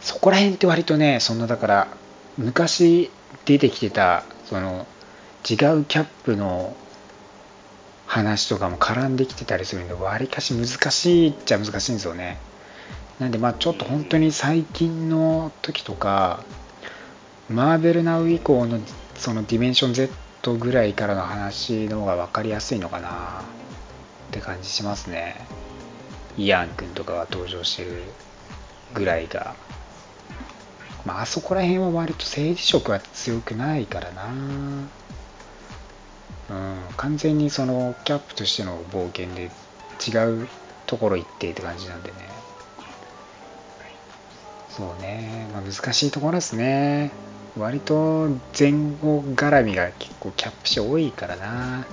[0.00, 1.88] そこら辺って割とね、そのだから、
[2.36, 3.12] 昔
[3.44, 4.88] 出てきてた、その、
[5.48, 6.74] 違うキャップの
[8.06, 12.38] 話とかも絡んできてたりするんでわりかし難しいっちゃ難しいんですよね。
[13.20, 16.42] なんでまあちょっと本当に最近の時とか
[17.48, 18.80] マーベルナウ以降の
[19.14, 20.10] そのディメンション Z
[20.42, 25.46] ぐらいからの話の方が分かりやすいのかなって感じしますね。
[26.36, 28.02] イアン君とかが登場してる
[28.94, 29.54] ぐらいが。
[31.04, 34.26] まああそこら辺は割と政治色は強くないからな。
[36.50, 39.50] うん完全にそのキャップとしての冒険で
[40.04, 40.48] 違う
[40.86, 42.16] ところ行ってって感じなんでね。
[44.70, 47.10] そうね、まあ、難しいところですね。
[47.56, 48.28] 割と
[48.58, 51.86] 前後絡みが結構キャップ誌多いからな、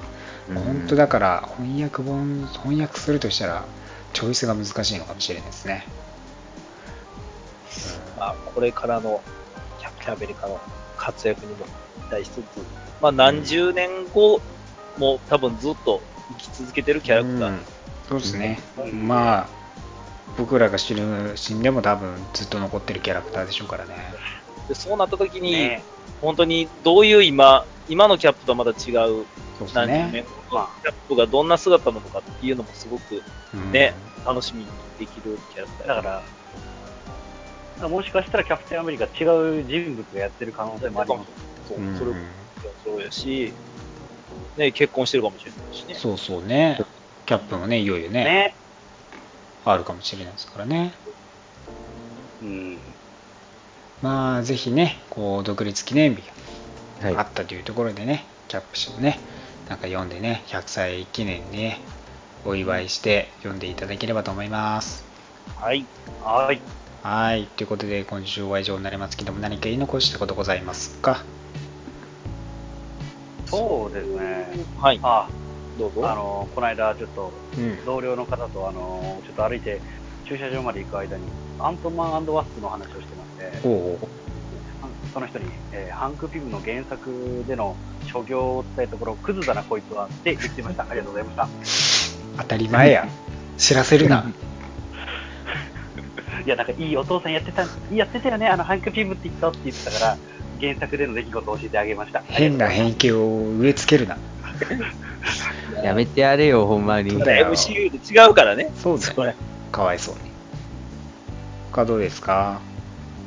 [0.53, 3.65] 本当だから翻訳本翻訳するとしたら
[4.13, 5.85] チョイスが難しいのかもしれないですね、
[8.17, 9.21] まあ、これからの
[9.79, 10.59] キャプテンアメリカの
[10.95, 11.65] 活躍にも
[12.09, 12.43] 期待しつつ、
[13.01, 14.41] まあ、何十年後
[14.97, 17.59] も多分ずっと生き続けてるキャラクター、うん。
[18.07, 18.59] そうですね、
[18.93, 19.57] まあ
[20.37, 23.95] 僕らが死ぬ死んでも多分ずっと残ってるキャラクターでしょうからね
[24.67, 25.83] でそうなった時に、ね
[26.21, 33.21] 本当にどういう今、今のキャップとはまた違うキャップがどんな姿なのかっていうのもすごく
[33.53, 33.93] うんね、
[34.25, 34.67] 楽しみに
[34.99, 36.23] できるキャラクターだから、だか
[37.83, 41.29] らもしかしたらキャプテンアメリカ違う人物がやってる可能性もあります。
[41.69, 42.15] そううんそれも
[42.83, 43.53] そうやし、
[44.57, 45.95] ね、結婚してるかもしれないしね。
[45.95, 46.79] そうそうね
[47.25, 48.55] キャップもねいよいよねね。
[49.65, 50.93] あるかもしれないですからね
[52.41, 52.79] うん。
[54.01, 56.23] まあぜひねこう独立記念日
[57.01, 59.19] はいがあったというところでね、キャップ誌をね
[59.69, 61.81] なんか読んでね100歳記念にね
[62.45, 65.05] お祝いして読んでいただければと思います
[65.55, 65.85] はい。
[66.23, 66.61] はい。
[67.03, 71.23] はいということで今週は以上になりますけども何か言い残したことございますか？
[73.45, 74.49] そうですね。
[74.77, 74.99] はい。
[75.03, 75.29] あ、
[75.77, 76.09] どうぞ。
[76.09, 79.81] あの、この間ちょっとうん同僚の方とあの、ちょっと歩いて
[80.27, 81.23] 駐車場まで行く間に
[81.59, 83.29] アントマンワスプの話をしてまし
[83.61, 83.99] て、おうおう
[85.13, 87.75] その人に、えーハンク・ピムの原作での
[88.05, 90.83] 所業を伝えたところ、クズだなこいつはって言ってました。
[90.89, 91.47] ありがとうございました。
[92.37, 93.07] 当たり前や
[93.57, 94.29] 知らせるな
[96.45, 100.17] いや、なんかいいお父さんやってた、やってたよね、あのハンク・ピムって言ったって言ってたから、
[100.59, 102.21] 原作での出来事を教えてあげました。
[102.27, 104.17] 変な偏見を植え付けるな
[105.83, 107.17] やめてやれよ、ほんまに。
[107.17, 108.71] だよ MCU で違うからね。
[108.75, 109.35] そうだよ
[109.71, 110.21] かわいそうに
[111.71, 112.59] 他どうですか？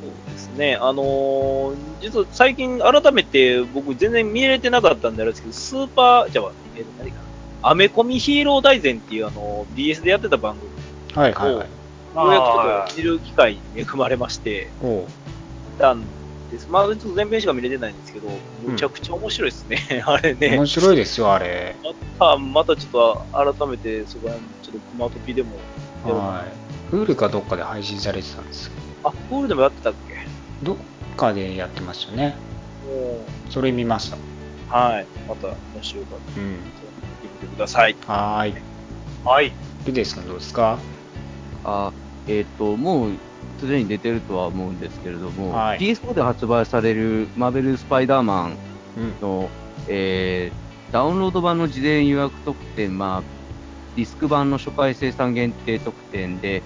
[0.01, 0.75] そうですね。
[0.75, 7.17] あのー実は最近改めて僕全然見れてなかったんであれですけど、スーパー、じゃあ、えーと、何か
[7.61, 7.69] な？
[7.69, 10.71] アメコミヒーロー大全っていうあの、BS でやってた番組、
[11.13, 11.67] はいはいはい
[12.13, 14.67] ようやく見る機会に恵まれまして、
[15.77, 16.01] たん
[16.49, 16.67] です。
[16.69, 18.27] まあ、ちょっと全編しか見れてないんですけど、
[18.65, 20.65] むちゃくちゃ面白いですね、 あれね面。
[20.65, 21.75] 白いですよあれ
[22.19, 25.51] また、またちょっと改めて、そこら辺、ちょっとクマトピでも、
[26.09, 26.89] はい。
[26.89, 28.73] フールかどっかで配信されてたんですよ。
[29.03, 30.15] あ、プールでもやってたっけ？
[30.63, 30.77] どっ
[31.17, 32.35] かでやってましたね。
[32.85, 34.17] もそれ見ました。
[34.17, 34.19] う、
[34.69, 35.07] はい。
[35.27, 36.53] また、もしよかったら、うん。
[36.53, 36.69] 見て
[37.23, 37.95] みてください。
[38.07, 38.55] はーい。
[39.23, 39.53] はい。
[39.85, 40.77] ルデス君どうですか？
[41.63, 41.91] あ
[42.27, 43.11] えっ、と、もう、
[43.59, 45.79] すでに出てるとは思うんですけれども、はい。
[45.79, 48.57] PS4 で発売されるマーベル・スパイダーマン
[48.97, 49.13] うん。
[49.21, 49.49] の、
[49.87, 53.23] えーダウンロード版の事前予約特典、まあ、
[53.95, 56.63] ディスク版の初回生産限定特典で、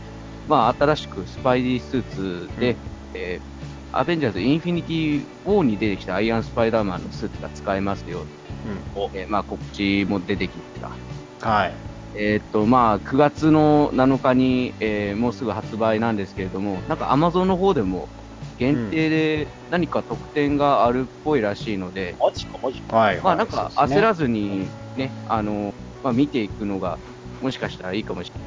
[0.48, 2.78] まあ、新しくスパイディスーツで、うん。
[3.14, 3.56] えー
[3.98, 8.26] アベンジャーズ・インフィニティ・ウォーに出てきたアイアン・スパイダーマンのスーツが使えますよ、
[8.66, 9.18] うん。
[9.18, 11.50] えーまあ、告知も出てきた。
[11.50, 11.74] はい。
[12.14, 18.10] えーっと、まあ、9月の7日に、えーもうすぐ発売なんですけれども、なんか Amazon の方でも
[18.58, 22.98] 限定で何か特典があるっぽいらしいので、マジか、マジか。
[22.98, 25.74] はいまあなんか焦らずにね、あの、
[26.04, 27.00] まあ見ていくのが
[27.42, 28.44] もしかしたらいいかもしれない。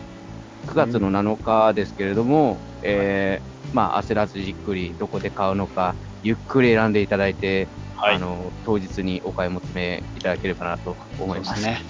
[0.75, 11.61] 9月の7日ですけれども、えーまあ焦らずじっくりどこで買うのか、ゆっくり選んでいただいて、はいあの、当日にお買い求めいただければなと思います。
[11.61, 11.83] すね。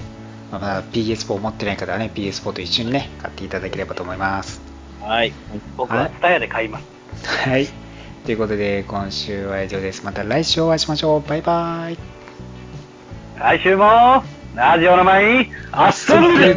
[0.50, 4.60] まだ PS4 持ってない方はね、PS4 と一緒にね、買っていただければと思います。
[5.00, 5.32] はい。
[5.76, 7.48] 僕はツタヤで買います。
[7.48, 7.68] はい。
[8.24, 10.04] ということで、今週は以上です。
[10.04, 11.28] また来週お会いしましょう。
[11.28, 11.98] バイバイ。
[13.38, 14.22] 来週も、
[14.58, 16.56] ラジオの前に、あっそぶ遊ぶる